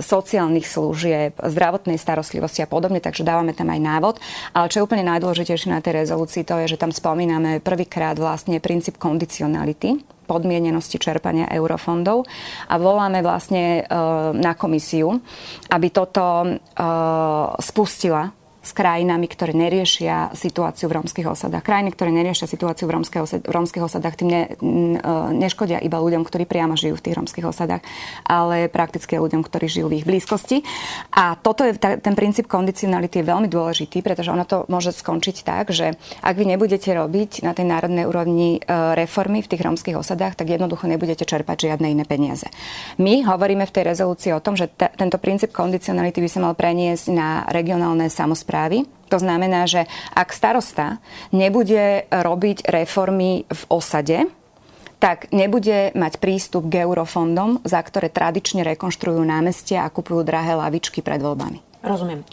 sociálnych 0.00 0.66
služieb, 0.66 1.36
zdravotnej 1.38 2.00
starostlivosti 2.00 2.64
a 2.64 2.68
podobne, 2.70 2.98
takže 2.98 3.22
dávame 3.22 3.52
tam 3.52 3.70
aj 3.70 3.80
návod. 3.80 4.14
Ale 4.56 4.72
čo 4.72 4.82
je 4.82 4.86
úplne 4.88 5.06
najdôležitejšie 5.06 5.70
na 5.70 5.84
tej 5.84 6.02
rezolúcii, 6.02 6.42
to 6.42 6.56
je, 6.64 6.74
že 6.74 6.80
tam 6.80 6.90
spomíname 6.90 7.60
prvýkrát 7.60 8.16
vlastne 8.18 8.58
princíp 8.58 8.96
kondicionality, 8.98 10.02
podmienenosti 10.24 10.96
čerpania 10.96 11.44
eurofondov 11.52 12.24
a 12.66 12.74
voláme 12.80 13.20
vlastne 13.20 13.84
uh, 13.84 14.32
na 14.32 14.56
komisiu, 14.56 15.20
aby 15.68 15.88
toto 15.92 16.56
spustila 17.60 18.32
s 18.64 18.72
krajinami, 18.72 19.28
ktoré 19.28 19.52
neriešia 19.52 20.32
situáciu 20.32 20.88
v 20.88 20.96
rómskych 20.98 21.28
osadách. 21.28 21.60
Krajiny, 21.60 21.92
ktoré 21.92 22.08
neriešia 22.08 22.48
situáciu 22.48 22.88
v, 22.88 22.96
v 23.44 23.52
rómskych 23.52 23.84
osadách, 23.84 24.16
tým 24.16 24.28
ne, 24.32 24.42
e, 24.48 25.00
neškodia 25.36 25.84
iba 25.84 26.00
ľuďom, 26.00 26.24
ktorí 26.24 26.48
priamo 26.48 26.72
žijú 26.72 26.96
v 26.96 27.04
tých 27.04 27.16
rómskych 27.20 27.44
osadách, 27.44 27.84
ale 28.24 28.72
prakticky 28.72 29.20
ľuďom, 29.20 29.44
ktorí 29.44 29.68
žijú 29.68 29.92
v 29.92 30.00
ich 30.00 30.08
blízkosti. 30.08 30.64
A 31.12 31.36
toto 31.36 31.68
je, 31.68 31.76
ten 31.76 32.14
princíp 32.16 32.48
kondicionality 32.48 33.20
je 33.20 33.28
veľmi 33.28 33.52
dôležitý, 33.52 34.00
pretože 34.00 34.32
ono 34.32 34.48
to 34.48 34.64
môže 34.72 34.96
skončiť 34.96 35.36
tak, 35.44 35.68
že 35.68 36.00
ak 36.24 36.34
vy 36.34 36.56
nebudete 36.56 36.88
robiť 36.88 37.44
na 37.44 37.52
tej 37.52 37.68
národnej 37.68 38.08
úrovni 38.08 38.58
e, 38.58 38.60
reformy 38.96 39.44
v 39.44 39.50
tých 39.52 39.60
rómskych 39.60 40.00
osadách, 40.00 40.40
tak 40.40 40.48
jednoducho 40.48 40.88
nebudete 40.88 41.28
čerpať 41.28 41.68
žiadne 41.68 41.92
iné 41.92 42.08
peniaze. 42.08 42.48
My 42.96 43.20
hovoríme 43.28 43.68
v 43.68 43.74
tej 43.76 43.84
rezolúcii 43.92 44.32
o 44.32 44.40
tom, 44.40 44.56
že 44.56 44.72
t- 44.72 44.88
tento 44.96 45.20
princíp 45.20 45.52
kondicionality 45.52 46.24
by 46.24 46.30
sa 46.32 46.40
mal 46.40 46.56
preniesť 46.56 47.06
na 47.12 47.44
regionálne 47.52 48.08
samozprávy 48.08 48.53
správy. 48.54 48.86
To 49.10 49.18
znamená, 49.18 49.66
že 49.66 49.90
ak 50.14 50.30
starosta 50.30 51.02
nebude 51.34 52.06
robiť 52.06 52.70
reformy 52.70 53.50
v 53.50 53.62
osade, 53.66 54.30
tak 55.02 55.34
nebude 55.34 55.90
mať 55.98 56.22
prístup 56.22 56.70
k 56.70 56.86
eurofondom, 56.86 57.66
za 57.66 57.82
ktoré 57.82 58.14
tradične 58.14 58.62
rekonštruujú 58.62 59.26
námestia 59.26 59.82
a 59.82 59.90
kupujú 59.90 60.22
drahé 60.22 60.54
lavičky 60.54 61.02
pred 61.02 61.18
voľbami. 61.18 61.58
Rozumiem. 61.84 62.24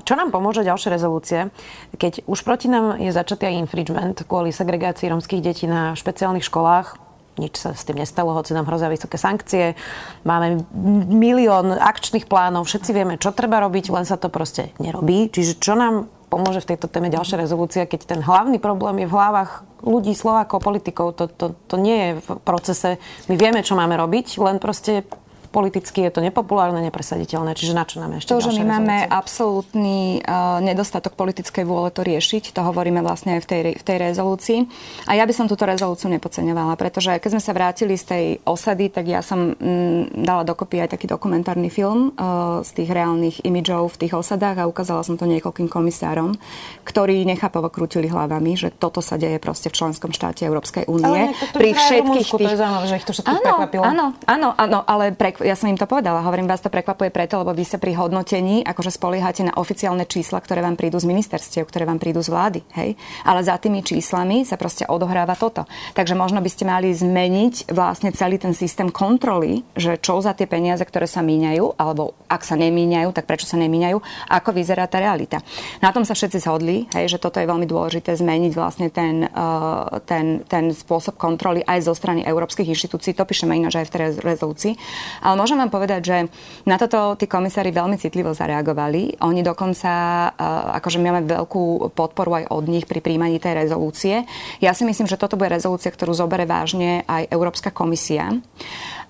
Čo 0.00 0.14
nám 0.16 0.32
pomôže 0.32 0.64
ďalšie 0.64 0.88
rezolúcie, 0.88 1.52
keď 1.98 2.24
už 2.24 2.40
proti 2.40 2.72
nám 2.72 2.96
je 2.96 3.12
začatý 3.12 3.52
aj 3.52 3.60
infringement 3.66 4.16
kvôli 4.24 4.48
segregácii 4.48 5.12
romských 5.12 5.44
detí 5.44 5.68
na 5.68 5.92
špeciálnych 5.92 6.46
školách, 6.46 6.96
nič 7.38 7.58
sa 7.58 7.74
s 7.74 7.82
tým 7.82 7.98
nestalo, 7.98 8.34
hoci 8.34 8.54
nám 8.54 8.66
hrozia 8.70 8.90
vysoké 8.90 9.18
sankcie. 9.18 9.74
Máme 10.22 10.62
milión 11.10 11.74
akčných 11.74 12.30
plánov, 12.30 12.66
všetci 12.66 12.90
vieme, 12.94 13.18
čo 13.18 13.34
treba 13.34 13.62
robiť, 13.62 13.90
len 13.90 14.06
sa 14.06 14.14
to 14.14 14.30
proste 14.30 14.70
nerobí. 14.78 15.30
Čiže 15.30 15.58
čo 15.58 15.74
nám 15.74 16.06
pomôže 16.34 16.66
v 16.66 16.74
tejto 16.74 16.90
téme 16.90 17.14
ďalšia 17.14 17.38
rezolúcia, 17.38 17.86
keď 17.86 18.10
ten 18.10 18.20
hlavný 18.24 18.58
problém 18.58 19.06
je 19.06 19.10
v 19.10 19.14
hlavách 19.14 19.62
ľudí, 19.86 20.16
Slovákov, 20.16 20.66
politikov. 20.66 21.14
To, 21.14 21.30
to, 21.30 21.54
to 21.70 21.76
nie 21.78 21.94
je 21.94 22.10
v 22.18 22.28
procese. 22.42 22.98
My 23.30 23.38
vieme, 23.38 23.62
čo 23.62 23.78
máme 23.78 23.94
robiť, 23.94 24.42
len 24.42 24.58
proste 24.58 25.06
politicky 25.54 26.02
je 26.02 26.10
to 26.10 26.18
nepopulárne, 26.18 26.82
nepresaditeľné. 26.82 27.54
Čiže 27.54 27.78
na 27.78 27.86
čo 27.86 28.02
nám 28.02 28.18
ešte 28.18 28.34
To, 28.34 28.42
že 28.42 28.50
my 28.58 28.66
máme 28.66 29.06
absolútny 29.06 30.18
uh, 30.26 30.58
nedostatok 30.58 31.14
politickej 31.14 31.62
vôle 31.62 31.94
to 31.94 32.02
riešiť, 32.02 32.50
to 32.50 32.58
hovoríme 32.66 32.98
vlastne 33.06 33.38
aj 33.38 33.40
v 33.44 33.46
tej, 33.46 33.60
v 33.78 33.84
tej 33.86 33.96
rezolúcii. 34.10 34.58
A 35.06 35.14
ja 35.14 35.22
by 35.22 35.30
som 35.30 35.46
túto 35.46 35.62
rezolúciu 35.62 36.10
nepodceňovala, 36.10 36.74
pretože 36.74 37.14
keď 37.22 37.38
sme 37.38 37.42
sa 37.46 37.54
vrátili 37.54 37.94
z 37.94 38.04
tej 38.10 38.24
osady, 38.42 38.90
tak 38.90 39.06
ja 39.06 39.22
som 39.22 39.54
mm, 39.54 40.26
dala 40.26 40.42
dokopy 40.42 40.82
aj 40.82 40.98
taký 40.98 41.06
dokumentárny 41.06 41.70
film 41.70 42.10
uh, 42.18 42.58
z 42.66 42.82
tých 42.82 42.90
reálnych 42.90 43.46
imidžov 43.46 43.94
v 43.94 44.08
tých 44.08 44.18
osadách 44.18 44.66
a 44.66 44.68
ukázala 44.68 45.06
som 45.06 45.14
to 45.14 45.30
niekoľkým 45.30 45.70
komisárom, 45.70 46.34
ktorí 46.82 47.22
nechápavo 47.22 47.70
krútili 47.70 48.10
hlavami, 48.10 48.58
že 48.58 48.74
toto 48.74 48.98
sa 48.98 49.14
deje 49.14 49.38
proste 49.38 49.70
v 49.70 49.78
členskom 49.78 50.10
štáte 50.10 50.42
Európskej 50.42 50.90
únie. 50.90 51.30
Pri 51.54 51.70
všetkých 51.76 52.26
tých... 52.26 52.48
To 52.48 52.50
je 52.50 52.58
zaujímavé, 52.58 52.86
že 52.90 52.96
ich 52.98 53.06
to 53.06 53.12
všetkých 53.14 53.38
áno, 53.38 53.44
prekvapilo. 53.44 53.82
Áno, 53.84 54.06
áno, 54.26 54.48
áno, 54.56 54.78
ale 54.88 55.12
pre, 55.12 55.36
ja 55.44 55.54
som 55.54 55.68
im 55.68 55.76
to 55.76 55.84
povedala. 55.84 56.24
Hovorím, 56.24 56.48
vás 56.48 56.64
to 56.64 56.72
prekvapuje 56.72 57.12
preto, 57.12 57.36
lebo 57.36 57.52
vy 57.52 57.68
sa 57.68 57.76
pri 57.76 57.92
hodnotení 58.00 58.64
akože 58.64 58.96
spoliehate 58.96 59.44
na 59.44 59.52
oficiálne 59.60 60.08
čísla, 60.08 60.40
ktoré 60.40 60.64
vám 60.64 60.80
prídu 60.80 60.96
z 60.96 61.04
ministerstiev, 61.04 61.68
ktoré 61.68 61.84
vám 61.84 62.00
prídu 62.00 62.24
z 62.24 62.32
vlády. 62.32 62.60
Hej? 62.72 62.96
Ale 63.28 63.44
za 63.44 63.60
tými 63.60 63.84
číslami 63.84 64.48
sa 64.48 64.56
proste 64.56 64.88
odohráva 64.88 65.36
toto. 65.36 65.68
Takže 65.92 66.16
možno 66.16 66.40
by 66.40 66.48
ste 66.48 66.64
mali 66.64 66.96
zmeniť 66.96 67.68
vlastne 67.76 68.10
celý 68.16 68.40
ten 68.40 68.56
systém 68.56 68.88
kontroly, 68.88 69.60
že 69.76 70.00
čo 70.00 70.24
za 70.24 70.32
tie 70.32 70.48
peniaze, 70.48 70.80
ktoré 70.80 71.04
sa 71.04 71.20
míňajú, 71.20 71.76
alebo 71.76 72.16
ak 72.24 72.40
sa 72.40 72.56
nemíňajú, 72.56 73.12
tak 73.12 73.28
prečo 73.28 73.44
sa 73.44 73.60
nemíňajú, 73.60 74.00
ako 74.32 74.50
vyzerá 74.56 74.88
tá 74.88 74.98
realita. 74.98 75.44
Na 75.84 75.92
tom 75.92 76.08
sa 76.08 76.16
všetci 76.16 76.40
zhodli, 76.40 76.88
hej, 76.96 77.12
že 77.12 77.18
toto 77.20 77.38
je 77.38 77.46
veľmi 77.46 77.68
dôležité 77.68 78.16
zmeniť 78.16 78.52
vlastne 78.56 78.88
ten, 78.88 79.28
uh, 79.28 80.00
ten, 80.08 80.40
ten 80.48 80.72
spôsob 80.72 81.20
kontroly 81.20 81.60
aj 81.68 81.84
zo 81.84 81.92
strany 81.92 82.24
európskych 82.24 82.72
inštitúcií. 82.72 83.12
To 83.12 83.28
píšeme 83.28 83.52
ináč 83.52 83.84
aj 83.84 83.86
v 83.86 83.92
tej 83.92 84.00
rezolúcii. 84.24 84.72
Ale 85.20 85.33
ale 85.34 85.42
môžem 85.42 85.58
vám 85.58 85.74
povedať, 85.74 86.00
že 86.06 86.16
na 86.62 86.78
toto 86.78 87.18
tí 87.18 87.26
komisári 87.26 87.74
veľmi 87.74 87.98
citlivo 87.98 88.30
zareagovali. 88.30 89.18
Oni 89.26 89.42
dokonca, 89.42 89.90
eh, 90.30 90.78
akože 90.78 91.02
máme 91.02 91.26
veľkú 91.26 91.90
podporu 91.90 92.38
aj 92.38 92.54
od 92.54 92.70
nich 92.70 92.86
pri 92.86 93.02
príjmaní 93.02 93.42
tej 93.42 93.66
rezolúcie. 93.66 94.22
Ja 94.62 94.70
si 94.78 94.86
myslím, 94.86 95.10
že 95.10 95.18
toto 95.18 95.34
bude 95.34 95.50
rezolúcia, 95.50 95.90
ktorú 95.90 96.14
zobere 96.14 96.46
vážne 96.46 97.02
aj 97.10 97.34
Európska 97.34 97.74
komisia. 97.74 98.30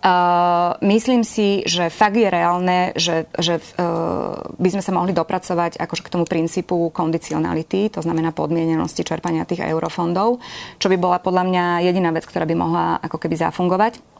Uh, 0.04 0.76
myslím 0.84 1.24
si, 1.24 1.64
že 1.64 1.88
fakt 1.88 2.20
je 2.20 2.28
reálne, 2.28 2.92
že, 2.92 3.24
že 3.40 3.56
uh, 3.56 4.36
by 4.60 4.68
sme 4.68 4.84
sa 4.84 4.92
mohli 4.92 5.16
dopracovať 5.16 5.80
akože 5.80 6.04
k 6.04 6.12
tomu 6.12 6.28
princípu 6.28 6.92
kondicionality, 6.92 7.88
to 7.88 8.04
znamená 8.04 8.36
podmienenosti 8.36 9.00
čerpania 9.00 9.48
tých 9.48 9.64
eurofondov, 9.64 10.44
čo 10.76 10.92
by 10.92 11.00
bola 11.00 11.16
podľa 11.24 11.48
mňa 11.48 11.64
jediná 11.88 12.12
vec, 12.12 12.28
ktorá 12.28 12.44
by 12.44 12.52
mohla 12.52 13.00
ako 13.00 13.16
keby 13.16 13.48
zafungovať. 13.48 14.13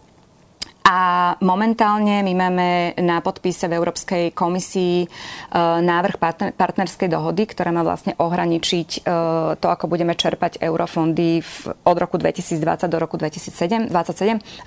A 0.84 1.32
momentálne 1.40 2.20
my 2.20 2.34
máme 2.36 2.68
na 3.00 3.24
podpise 3.24 3.72
v 3.72 3.80
Európskej 3.80 4.36
komisii 4.36 4.96
e, 5.00 5.06
návrh 5.80 6.20
partnerskej 6.52 7.08
dohody, 7.08 7.48
ktorá 7.48 7.72
má 7.72 7.80
vlastne 7.80 8.12
ohraničiť 8.20 8.88
e, 8.92 9.00
to, 9.56 9.66
ako 9.72 9.88
budeme 9.88 10.12
čerpať 10.12 10.60
eurofondy 10.60 11.40
od 11.88 11.96
roku 11.96 12.20
2020 12.20 12.84
do 12.92 13.00
roku 13.00 13.16
2027. 13.16 13.88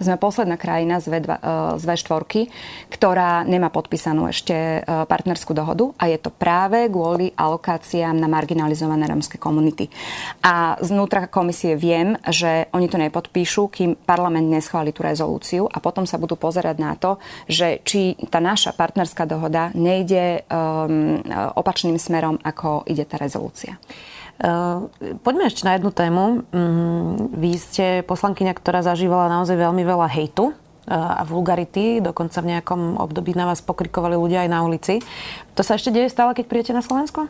Sme 0.02 0.18
posledná 0.18 0.58
krajina 0.58 0.98
z, 0.98 1.22
V2, 1.22 1.32
z 1.78 1.84
V4, 1.86 2.50
ktorá 2.90 3.46
nemá 3.46 3.70
podpísanú 3.70 4.26
ešte 4.26 4.82
e, 4.82 5.06
partnerskú 5.06 5.54
dohodu 5.54 5.94
a 6.02 6.10
je 6.10 6.18
to 6.18 6.34
práve 6.34 6.90
kvôli 6.90 7.30
alokáciám 7.38 8.18
na 8.18 8.26
marginalizované 8.26 9.06
rómske 9.06 9.38
komunity. 9.38 9.86
A 10.42 10.82
znútra 10.82 11.30
komisie 11.30 11.78
viem, 11.78 12.18
že 12.26 12.74
oni 12.74 12.90
to 12.90 12.98
nepodpíšu, 12.98 13.70
kým 13.70 13.94
parlament 14.02 14.50
neschváli 14.50 14.90
tú 14.90 15.06
rezolúciu 15.06 15.70
a 15.70 15.78
potom 15.78 16.07
sa 16.08 16.16
budú 16.16 16.40
pozerať 16.40 16.80
na 16.80 16.96
to, 16.96 17.20
že 17.52 17.84
či 17.84 18.16
tá 18.32 18.40
naša 18.40 18.72
partnerská 18.72 19.28
dohoda 19.28 19.76
nejde 19.76 20.48
um, 20.48 21.20
opačným 21.60 22.00
smerom, 22.00 22.40
ako 22.42 22.88
ide 22.88 23.04
tá 23.04 23.20
rezolúcia. 23.20 23.76
Uh, 24.38 24.88
poďme 25.22 25.52
ešte 25.52 25.68
na 25.68 25.76
jednu 25.76 25.92
tému. 25.92 26.24
Um, 26.56 27.36
vy 27.36 27.60
ste 27.60 27.86
poslankyňa, 28.08 28.56
ktorá 28.56 28.80
zažívala 28.82 29.28
naozaj 29.28 29.60
veľmi 29.60 29.84
veľa 29.84 30.08
hejtu 30.08 30.56
a 30.88 31.28
vulgarity. 31.28 32.00
Dokonca 32.00 32.40
v 32.40 32.56
nejakom 32.56 32.96
období 32.96 33.36
na 33.36 33.44
vás 33.44 33.60
pokrikovali 33.60 34.16
ľudia 34.16 34.48
aj 34.48 34.50
na 34.56 34.64
ulici. 34.64 35.04
To 35.60 35.62
sa 35.62 35.76
ešte 35.76 35.92
deje 35.92 36.08
stále, 36.08 36.32
keď 36.32 36.48
prijete 36.48 36.72
na 36.72 36.80
Slovensko? 36.80 37.28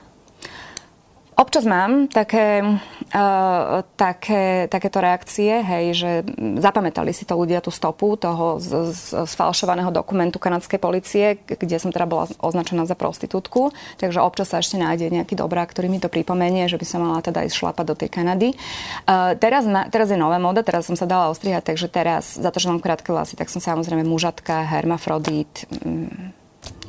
Občas 1.37 1.69
mám 1.69 2.09
také, 2.09 2.65
uh, 2.65 3.85
také, 3.93 4.65
takéto 4.73 4.97
reakcie, 4.97 5.61
hej, 5.61 5.85
že 5.93 6.11
zapamätali 6.57 7.13
si 7.13 7.29
to 7.29 7.37
ľudia 7.37 7.61
tú 7.61 7.69
stopu 7.69 8.17
toho 8.17 8.57
z, 8.57 8.89
z, 8.89 9.21
sfalšovaného 9.29 9.93
dokumentu 9.93 10.41
kanadskej 10.41 10.81
policie, 10.81 11.37
kde 11.45 11.77
som 11.77 11.93
teda 11.93 12.09
bola 12.09 12.25
označená 12.41 12.89
za 12.89 12.97
prostitútku, 12.97 13.69
takže 14.01 14.17
občas 14.17 14.49
sa 14.49 14.65
ešte 14.65 14.81
nájde 14.81 15.13
nejaký 15.13 15.37
dobrá, 15.37 15.61
ktorý 15.69 15.93
mi 15.93 16.01
to 16.01 16.09
pripomenie, 16.09 16.65
že 16.65 16.81
by 16.81 16.85
som 16.89 17.05
mala 17.05 17.21
teda 17.21 17.45
ísť 17.45 17.53
šlapať 17.53 17.85
do 17.85 17.93
tej 17.93 18.09
Kanady. 18.09 18.57
Uh, 19.05 19.37
teraz, 19.37 19.69
na, 19.69 19.85
teraz 19.93 20.09
je 20.09 20.17
nová 20.17 20.41
moda, 20.41 20.65
teraz 20.65 20.89
som 20.89 20.97
sa 20.97 21.05
dala 21.05 21.29
ostrihať, 21.29 21.69
takže 21.69 21.85
teraz, 21.85 22.33
za 22.33 22.49
to, 22.49 22.57
že 22.57 22.73
mám 22.73 22.81
krátke 22.81 23.13
vlasy, 23.13 23.37
tak 23.37 23.53
som 23.53 23.61
samozrejme 23.61 24.01
mužatka, 24.09 24.65
hermafrodit, 24.65 25.69
mm, 25.69 26.33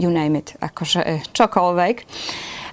you 0.01 0.09
name 0.09 0.41
it, 0.41 0.57
akože 0.57 1.37
čokoľvek. 1.37 1.97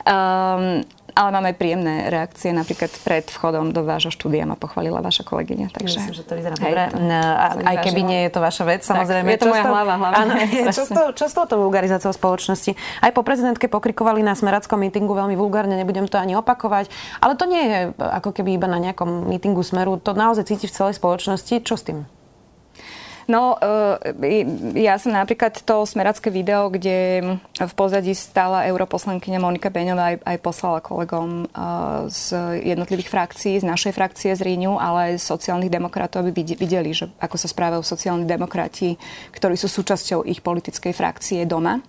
Um, 0.08 0.88
ale 1.16 1.30
máme 1.32 1.56
príjemné 1.56 2.12
reakcie. 2.12 2.52
Napríklad 2.52 2.92
pred 3.08 3.24
vchodom 3.32 3.72
do 3.72 3.88
vášho 3.88 4.12
štúdia 4.12 4.44
ma 4.44 4.60
pochválila 4.60 5.00
vaša 5.00 5.24
kolegyňa. 5.24 5.72
Takže, 5.72 5.98
Myslím, 6.04 6.16
že 6.20 6.24
to 6.28 6.34
vyzerá 6.36 6.56
dobre. 6.60 6.92
Aj 7.64 7.78
keby 7.80 8.02
nie 8.04 8.20
je 8.28 8.32
to 8.36 8.40
vaša 8.44 8.64
vec, 8.68 8.84
samozrejme. 8.84 9.32
je 9.32 9.40
to 9.40 9.48
moja 9.48 9.64
hlava 9.64 9.96
hlavne. 9.96 10.20
Áno, 10.20 10.34
čo, 10.76 10.84
s 10.84 10.92
to, 10.92 11.04
čo 11.16 11.26
s 11.32 11.34
touto 11.34 11.56
vulgarizáciou 11.56 12.12
spoločnosti? 12.12 12.76
Aj 13.00 13.12
po 13.16 13.24
prezidentke 13.24 13.72
pokrikovali 13.72 14.20
na 14.20 14.36
smerackom 14.36 14.76
mítingu 14.76 15.16
veľmi 15.16 15.40
vulgárne, 15.40 15.80
nebudem 15.80 16.12
to 16.12 16.20
ani 16.20 16.36
opakovať. 16.36 16.92
Ale 17.24 17.40
to 17.40 17.48
nie 17.48 17.64
je 17.64 17.80
ako 17.96 18.36
keby 18.36 18.60
iba 18.60 18.68
na 18.68 18.78
nejakom 18.84 19.32
mítingu 19.32 19.64
smeru. 19.64 19.96
To 20.04 20.12
naozaj 20.12 20.52
cíti 20.52 20.68
v 20.68 20.76
celej 20.76 21.00
spoločnosti. 21.00 21.64
Čo 21.64 21.80
s 21.80 21.84
tým? 21.88 22.04
No, 23.26 23.58
e, 23.58 24.46
ja 24.78 25.02
som 25.02 25.10
napríklad 25.10 25.66
to 25.66 25.82
smeracké 25.90 26.30
video, 26.30 26.70
kde 26.70 27.26
v 27.58 27.74
pozadí 27.74 28.14
stála 28.14 28.70
europoslankyňa 28.70 29.42
Monika 29.42 29.74
Beňová 29.74 30.14
aj, 30.14 30.16
aj 30.22 30.38
poslala 30.46 30.78
kolegom 30.78 31.50
e, 31.50 31.58
z 32.14 32.38
jednotlivých 32.62 33.10
frakcií, 33.10 33.58
z 33.58 33.66
našej 33.66 33.98
frakcie 33.98 34.30
z 34.38 34.46
Ríňu, 34.46 34.78
ale 34.78 35.18
aj 35.18 35.26
sociálnych 35.26 35.74
demokratov, 35.74 36.22
aby 36.22 36.54
videli, 36.54 36.94
že 36.94 37.10
ako 37.18 37.36
sa 37.42 37.50
správajú 37.50 37.82
sociálni 37.82 38.30
demokrati, 38.30 38.94
ktorí 39.34 39.58
sú 39.58 39.74
súčasťou 39.74 40.22
ich 40.30 40.46
politickej 40.46 40.94
frakcie 40.94 41.50
doma. 41.50 41.82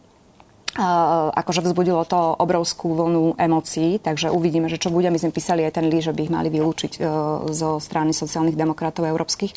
Uh, 0.77 1.33
akože 1.33 1.64
vzbudilo 1.64 2.05
to 2.05 2.37
obrovskú 2.37 2.92
vlnu 2.92 3.40
emócií, 3.40 3.96
takže 3.96 4.29
uvidíme, 4.29 4.68
že 4.68 4.77
čo 4.77 4.92
bude. 4.92 5.09
My 5.09 5.16
sme 5.16 5.33
písali 5.33 5.64
aj 5.64 5.81
ten 5.81 5.88
lí, 5.88 6.05
že 6.05 6.12
by 6.12 6.29
ich 6.29 6.33
mali 6.33 6.53
vylúčiť 6.53 7.01
zo 7.49 7.81
strany 7.81 8.12
sociálnych 8.12 8.61
demokratov 8.61 9.09
európskych. 9.09 9.57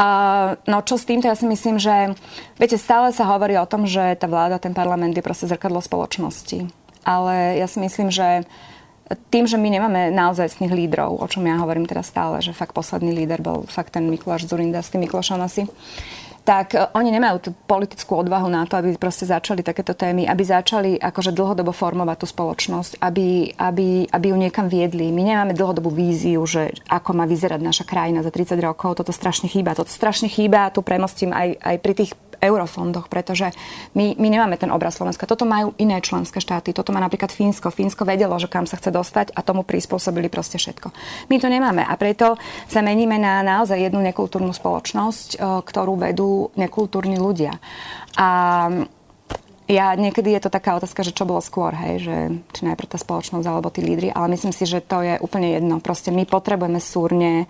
Uh, 0.00 0.56
no 0.64 0.80
čo 0.80 0.96
s 0.96 1.04
týmto, 1.04 1.28
ja 1.28 1.36
si 1.36 1.44
myslím, 1.44 1.76
že 1.76 2.16
viete, 2.56 2.80
stále 2.80 3.12
sa 3.12 3.28
hovorí 3.28 3.60
o 3.60 3.68
tom, 3.68 3.84
že 3.84 4.16
tá 4.16 4.24
vláda, 4.24 4.56
ten 4.56 4.72
parlament 4.72 5.12
je 5.12 5.20
proste 5.20 5.44
zrkadlo 5.44 5.84
spoločnosti. 5.84 6.72
Ale 7.04 7.60
ja 7.60 7.68
si 7.68 7.84
myslím, 7.84 8.08
že 8.08 8.48
tým, 9.28 9.44
že 9.44 9.60
my 9.60 9.68
nemáme 9.68 10.08
naozaj 10.08 10.56
lídrov, 10.62 11.20
o 11.20 11.26
čom 11.28 11.44
ja 11.44 11.60
hovorím 11.60 11.84
teraz 11.84 12.08
stále, 12.08 12.40
že 12.40 12.56
fakt 12.56 12.72
posledný 12.72 13.12
líder 13.12 13.44
bol 13.44 13.68
fakt 13.68 13.92
ten 13.92 14.08
Mikuláš 14.08 14.48
Zurinda 14.48 14.80
s 14.80 14.88
tým 14.88 15.04
Mikulášom 15.04 15.42
asi, 15.42 15.68
tak 16.44 16.74
e, 16.74 16.88
oni 16.96 17.10
nemajú 17.12 17.36
tú 17.38 17.50
politickú 17.54 18.20
odvahu 18.20 18.48
na 18.48 18.64
to, 18.64 18.80
aby 18.80 18.96
proste 18.96 19.28
začali 19.28 19.60
takéto 19.60 19.92
témy, 19.92 20.24
aby 20.26 20.42
začali 20.42 20.90
akože 20.96 21.36
dlhodobo 21.36 21.70
formovať 21.70 22.16
tú 22.20 22.26
spoločnosť, 22.26 23.00
aby, 23.00 23.54
aby, 23.56 24.08
aby 24.08 24.26
ju 24.32 24.36
niekam 24.36 24.66
viedli. 24.66 25.12
My 25.12 25.22
nemáme 25.22 25.52
dlhodobú 25.52 25.92
víziu, 25.92 26.42
že 26.48 26.74
ako 26.88 27.16
má 27.16 27.24
vyzerať 27.28 27.60
naša 27.60 27.84
krajina 27.84 28.24
za 28.24 28.32
30 28.32 28.56
rokov. 28.60 28.98
Toto 28.98 29.12
strašne 29.12 29.46
chýba. 29.46 29.76
Toto 29.76 29.92
strašne 29.92 30.26
chýba. 30.26 30.72
Tu 30.72 30.80
premostím 30.80 31.30
aj, 31.30 31.60
aj 31.60 31.76
pri 31.80 31.94
tých 31.94 32.12
eurofondoch, 32.40 33.06
pretože 33.06 33.52
my, 33.94 34.16
my 34.16 34.28
nemáme 34.32 34.56
ten 34.56 34.72
obraz 34.72 34.96
Slovenska. 34.96 35.28
Toto 35.28 35.44
majú 35.44 35.76
iné 35.76 36.00
členské 36.00 36.40
štáty. 36.40 36.72
Toto 36.72 36.90
má 36.90 36.98
napríklad 36.98 37.30
Fínsko. 37.30 37.68
Fínsko 37.70 38.08
vedelo, 38.08 38.34
že 38.40 38.48
kam 38.48 38.64
sa 38.64 38.80
chce 38.80 38.90
dostať 38.90 39.36
a 39.36 39.44
tomu 39.44 39.62
prispôsobili 39.62 40.32
proste 40.32 40.56
všetko. 40.56 40.90
My 41.28 41.36
to 41.38 41.52
nemáme 41.52 41.84
a 41.84 41.94
preto 42.00 42.40
sa 42.66 42.80
meníme 42.80 43.20
na 43.20 43.44
naozaj 43.44 43.78
jednu 43.78 44.00
nekultúrnu 44.00 44.50
spoločnosť, 44.56 45.28
e, 45.36 45.38
ktorú 45.62 45.94
vedú 46.00 46.50
nekultúrni 46.56 47.20
ľudia. 47.20 47.60
A 48.16 48.28
ja 49.70 49.94
niekedy 49.94 50.34
je 50.34 50.42
to 50.42 50.50
taká 50.50 50.74
otázka, 50.74 51.06
že 51.06 51.14
čo 51.14 51.22
bolo 51.22 51.38
skôr, 51.38 51.70
hej, 51.70 52.02
že 52.02 52.16
či 52.50 52.66
najprv 52.66 52.90
tá 52.90 52.98
spoločnosť 52.98 53.46
alebo 53.46 53.70
tí 53.70 53.86
lídry, 53.86 54.10
ale 54.10 54.34
myslím 54.34 54.50
si, 54.50 54.66
že 54.66 54.82
to 54.82 54.98
je 54.98 55.14
úplne 55.22 55.54
jedno. 55.54 55.78
Proste 55.78 56.10
my 56.10 56.26
potrebujeme 56.26 56.82
súrne 56.82 57.46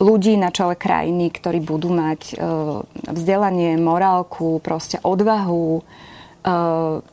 ľudí 0.00 0.34
na 0.40 0.48
čele 0.48 0.74
krajiny, 0.74 1.28
ktorí 1.28 1.60
budú 1.60 1.92
mať 1.92 2.20
uh, 2.34 2.82
vzdelanie, 3.04 3.76
morálku, 3.76 4.58
proste 4.64 4.96
odvahu 5.04 5.84
uh, 5.84 7.04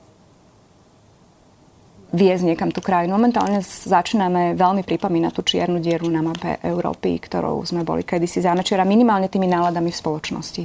viesť 2.15 2.43
niekam 2.47 2.71
tú 2.71 2.79
krajinu. 2.79 3.19
Momentálne 3.19 3.59
začíname 3.61 4.55
veľmi 4.55 4.87
pripomínať 4.87 5.31
tú 5.35 5.43
čiernu 5.43 5.83
dieru 5.83 6.07
na 6.07 6.23
mape 6.23 6.63
Európy, 6.63 7.19
ktorou 7.19 7.67
sme 7.67 7.83
boli 7.83 8.07
kedysi 8.07 8.39
zámečera, 8.39 8.87
minimálne 8.87 9.27
tými 9.27 9.51
náladami 9.51 9.91
v 9.91 9.99
spoločnosti. 9.99 10.63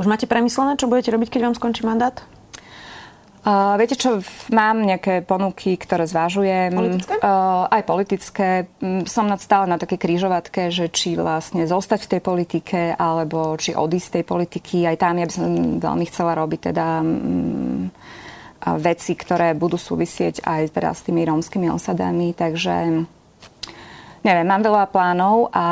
Už 0.00 0.08
máte 0.08 0.24
premyslené, 0.24 0.80
čo 0.80 0.88
budete 0.88 1.12
robiť, 1.12 1.28
keď 1.36 1.40
vám 1.52 1.58
skončí 1.60 1.84
mandát? 1.84 2.16
Uh, 3.48 3.80
viete 3.80 3.96
čo, 3.96 4.20
mám 4.52 4.84
nejaké 4.84 5.24
ponuky, 5.24 5.80
ktoré 5.80 6.04
zvážujem. 6.04 6.68
Politické? 6.68 7.16
Uh, 7.16 7.64
aj 7.72 7.82
politické. 7.88 8.48
Mm, 8.84 9.08
som 9.08 9.24
nad 9.24 9.40
stále 9.40 9.64
na 9.64 9.80
také 9.80 9.96
krížovatke, 9.96 10.68
že 10.68 10.92
či 10.92 11.16
vlastne 11.16 11.64
zostať 11.64 12.04
v 12.04 12.10
tej 12.12 12.20
politike, 12.20 12.80
alebo 12.92 13.56
či 13.56 13.72
odísť 13.72 14.04
z 14.04 14.14
tej 14.20 14.24
politiky. 14.28 14.76
Aj 14.84 15.00
tam 15.00 15.16
ja 15.16 15.24
by 15.24 15.32
som 15.32 15.48
veľmi 15.80 16.04
chcela 16.12 16.36
robiť 16.36 16.60
teda 16.60 17.00
um, 17.00 17.88
veci, 18.84 19.16
ktoré 19.16 19.56
budú 19.56 19.80
súvisieť 19.80 20.44
aj 20.44 20.76
teda 20.76 20.92
s 20.92 21.08
tými 21.08 21.24
rómskymi 21.24 21.72
osadami. 21.72 22.36
Takže 22.36 22.76
neviem, 24.28 24.44
mám 24.44 24.60
veľa 24.60 24.92
plánov, 24.92 25.48
a, 25.56 25.66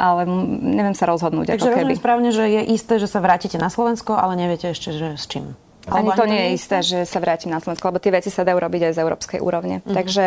ale 0.00 0.24
neviem 0.64 0.96
sa 0.96 1.04
rozhodnúť. 1.04 1.60
Takže 1.60 1.76
keby. 1.76 1.92
správne, 1.92 2.32
že 2.32 2.48
je 2.48 2.72
isté, 2.72 2.96
že 2.96 3.04
sa 3.04 3.20
vrátite 3.20 3.60
na 3.60 3.68
Slovensko, 3.68 4.16
ale 4.16 4.32
neviete 4.32 4.72
ešte, 4.72 4.96
že 4.96 5.20
s 5.20 5.28
čím. 5.28 5.67
Ani 5.88 6.10
to 6.12 6.24
nie 6.28 6.40
je 6.48 6.50
isté, 6.54 6.76
že 6.84 6.98
sa 7.08 7.18
vrátim 7.18 7.48
na 7.48 7.58
Slovensko, 7.58 7.88
lebo 7.88 8.02
tie 8.02 8.12
veci 8.12 8.28
sa 8.28 8.44
dajú 8.44 8.58
robiť 8.60 8.88
aj 8.88 8.92
z 8.94 9.02
európskej 9.02 9.40
úrovne. 9.40 9.80
Mm-hmm. 9.80 9.96
Takže 9.96 10.24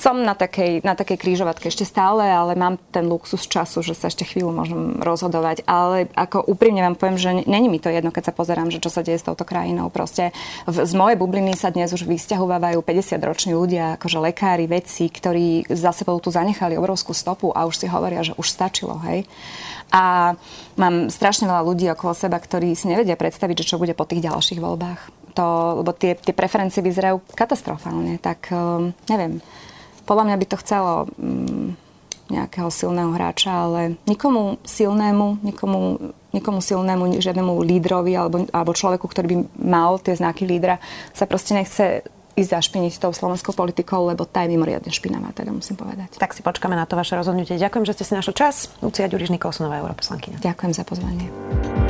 som 0.00 0.20
na 0.24 0.32
takej, 0.32 0.82
na 0.82 0.96
takej 0.96 1.18
krížovatke 1.20 1.68
ešte 1.68 1.84
stále, 1.84 2.24
ale 2.24 2.56
mám 2.56 2.80
ten 2.90 3.04
luxus 3.04 3.44
času, 3.44 3.84
že 3.84 3.92
sa 3.92 4.08
ešte 4.08 4.24
chvíľu 4.24 4.50
môžem 4.52 5.00
rozhodovať. 5.00 5.66
Ale 5.68 6.08
ako 6.16 6.48
úprimne 6.48 6.80
vám 6.84 6.96
poviem, 6.96 7.18
že 7.20 7.30
není 7.44 7.68
mi 7.68 7.82
to 7.82 7.92
jedno, 7.92 8.08
keď 8.08 8.32
sa 8.32 8.36
pozerám, 8.36 8.72
že 8.72 8.80
čo 8.80 8.88
sa 8.88 9.04
deje 9.04 9.20
s 9.20 9.26
touto 9.28 9.44
krajinou. 9.44 9.92
Proste 9.92 10.32
v, 10.64 10.76
z 10.84 10.92
mojej 10.96 11.20
bubliny 11.20 11.52
sa 11.54 11.68
dnes 11.68 11.92
už 11.92 12.08
vysťahovávajú 12.08 12.80
50-roční 12.80 13.52
ľudia, 13.52 14.00
akože 14.00 14.18
lekári, 14.22 14.64
vedci, 14.64 15.12
ktorí 15.12 15.68
za 15.68 15.92
sebou 15.92 16.16
tu 16.22 16.32
zanechali 16.32 16.78
obrovskú 16.80 17.12
stopu 17.12 17.52
a 17.52 17.68
už 17.68 17.84
si 17.84 17.86
hovoria, 17.90 18.24
že 18.24 18.36
už 18.38 18.48
stačilo, 18.48 18.96
hej. 19.04 19.28
A 19.88 20.36
mám 20.76 21.08
strašne 21.08 21.48
veľa 21.48 21.64
ľudí 21.64 21.88
okolo 21.88 22.12
seba, 22.12 22.36
ktorí 22.36 22.76
si 22.76 22.92
nevedia 22.92 23.16
predstaviť, 23.16 23.64
že 23.64 23.68
čo 23.74 23.80
bude 23.80 23.96
po 23.96 24.04
tých 24.04 24.20
ďalších 24.20 24.60
voľbách. 24.60 24.77
To, 25.38 25.78
lebo 25.84 25.94
tie, 25.94 26.18
tie 26.18 26.34
preferencie 26.34 26.82
vyzerajú 26.82 27.22
katastrofálne. 27.38 28.18
Tak 28.18 28.50
um, 28.50 28.90
neviem, 29.06 29.38
podľa 30.02 30.24
mňa 30.26 30.36
by 30.40 30.46
to 30.50 30.56
chcelo 30.58 30.92
um, 31.14 31.78
nejakého 32.28 32.68
silného 32.68 33.14
hráča, 33.14 33.54
ale 33.70 33.96
nikomu 34.04 34.60
silnému, 34.66 35.40
nikomu, 35.40 36.12
nikomu 36.34 36.60
silnému, 36.60 37.22
žiadnemu 37.22 37.54
lídrovi 37.64 38.12
alebo, 38.18 38.44
alebo 38.52 38.76
človeku, 38.76 39.06
ktorý 39.08 39.26
by 39.30 39.36
mal 39.62 39.96
tie 40.02 40.18
znaky 40.18 40.44
lídra, 40.44 40.82
sa 41.16 41.24
proste 41.24 41.56
nechce 41.56 42.04
ísť 42.38 42.54
zašpiniť 42.54 43.02
tou 43.02 43.10
slovenskou 43.10 43.50
politikou, 43.52 44.06
lebo 44.06 44.22
tá 44.22 44.46
je 44.46 44.54
mimoriadne 44.54 44.94
špinavá, 44.94 45.34
teda 45.34 45.50
musím 45.50 45.74
povedať. 45.74 46.14
Tak 46.14 46.32
si 46.32 46.46
počkáme 46.46 46.78
na 46.78 46.86
to 46.86 46.94
vaše 46.94 47.18
rozhodnutie. 47.18 47.58
Ďakujem, 47.58 47.84
že 47.84 47.94
ste 47.98 48.04
si 48.06 48.12
našli 48.14 48.34
čas. 48.38 48.70
Lucia 48.78 49.10
Ďuriš 49.10 49.34
Nikolsonová, 49.34 49.82
europoslankyňa. 49.82 50.38
Ďakujem 50.38 50.72
za 50.72 50.84
pozvanie. 50.86 51.26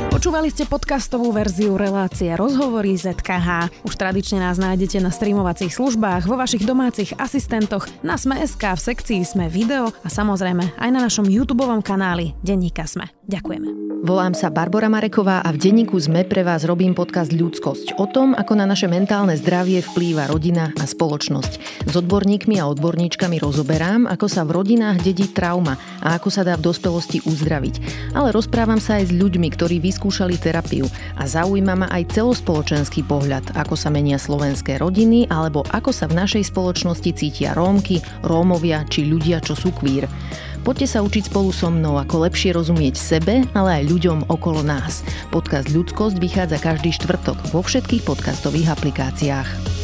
Počúvali 0.09 0.49
ste 0.51 0.65
podcastovú 0.65 1.31
verziu 1.31 1.77
relácie 1.77 2.33
Rozhovory 2.33 2.97
ZKH. 2.97 3.71
Už 3.85 3.93
tradične 3.93 4.41
nás 4.41 4.57
nájdete 4.57 4.99
na 4.99 5.13
streamovacích 5.13 5.71
službách, 5.71 6.25
vo 6.25 6.35
vašich 6.35 6.65
domácich 6.65 7.13
asistentoch, 7.15 7.85
na 8.01 8.17
Sme.sk, 8.17 8.59
v 8.59 8.81
sekcii 8.81 9.21
Sme 9.21 9.47
video 9.47 9.93
a 10.03 10.09
samozrejme 10.09 10.75
aj 10.81 10.89
na 10.89 11.05
našom 11.05 11.29
YouTube 11.29 11.61
kanáli 11.85 12.33
Denníka 12.41 12.89
Sme. 12.89 13.11
Ďakujeme. 13.29 13.89
Volám 13.99 14.31
sa 14.31 14.47
Barbara 14.47 14.87
Mareková 14.87 15.43
a 15.43 15.51
v 15.51 15.59
denníku 15.59 15.99
ZME 15.99 16.23
pre 16.23 16.39
vás 16.39 16.63
robím 16.63 16.95
podcast 16.95 17.35
Ľudskosť 17.35 17.99
o 17.99 18.07
tom, 18.07 18.31
ako 18.31 18.55
na 18.55 18.63
naše 18.63 18.87
mentálne 18.87 19.35
zdravie 19.35 19.83
vplýva 19.83 20.31
rodina 20.39 20.71
a 20.79 20.87
spoločnosť. 20.87 21.83
S 21.83 21.93
odborníkmi 21.99 22.63
a 22.63 22.71
odborníčkami 22.71 23.43
rozoberám, 23.43 24.07
ako 24.07 24.31
sa 24.31 24.47
v 24.47 24.55
rodinách 24.55 25.03
dedí 25.03 25.27
trauma 25.27 25.75
a 25.99 26.15
ako 26.15 26.31
sa 26.31 26.47
dá 26.47 26.55
v 26.55 26.63
dospelosti 26.71 27.19
uzdraviť. 27.27 27.75
Ale 28.15 28.31
rozprávam 28.31 28.79
sa 28.79 29.03
aj 29.03 29.11
s 29.11 29.13
ľuďmi, 29.19 29.51
ktorí 29.51 29.83
vyskúšali 29.83 30.39
terapiu 30.39 30.87
a 31.19 31.27
zaujíma 31.27 31.75
ma 31.75 31.87
aj 31.91 32.15
celospoločenský 32.15 33.03
pohľad, 33.03 33.51
ako 33.59 33.75
sa 33.75 33.91
menia 33.91 34.15
slovenské 34.15 34.79
rodiny 34.79 35.27
alebo 35.27 35.67
ako 35.75 35.91
sa 35.91 36.07
v 36.07 36.15
našej 36.23 36.55
spoločnosti 36.55 37.11
cítia 37.19 37.51
Rómky, 37.51 37.99
Rómovia 38.23 38.87
či 38.87 39.11
ľudia, 39.11 39.43
čo 39.43 39.59
sú 39.59 39.75
kvír. 39.75 40.07
Poďte 40.63 40.87
sa 40.87 41.03
učiť 41.03 41.31
spolu 41.31 41.51
so 41.51 41.67
mnou, 41.67 41.99
ako 41.99 42.27
lepšie 42.27 42.55
rozumieť 42.55 42.95
sebe, 42.95 43.43
ale 43.51 43.83
aj 43.83 43.89
ľuďom 43.91 44.17
okolo 44.31 44.63
nás. 44.63 45.03
Podcast 45.35 45.67
Ľudskosť 45.71 46.15
vychádza 46.19 46.63
každý 46.63 46.95
štvrtok 46.95 47.51
vo 47.51 47.59
všetkých 47.63 48.07
podcastových 48.07 48.71
aplikáciách. 48.75 49.78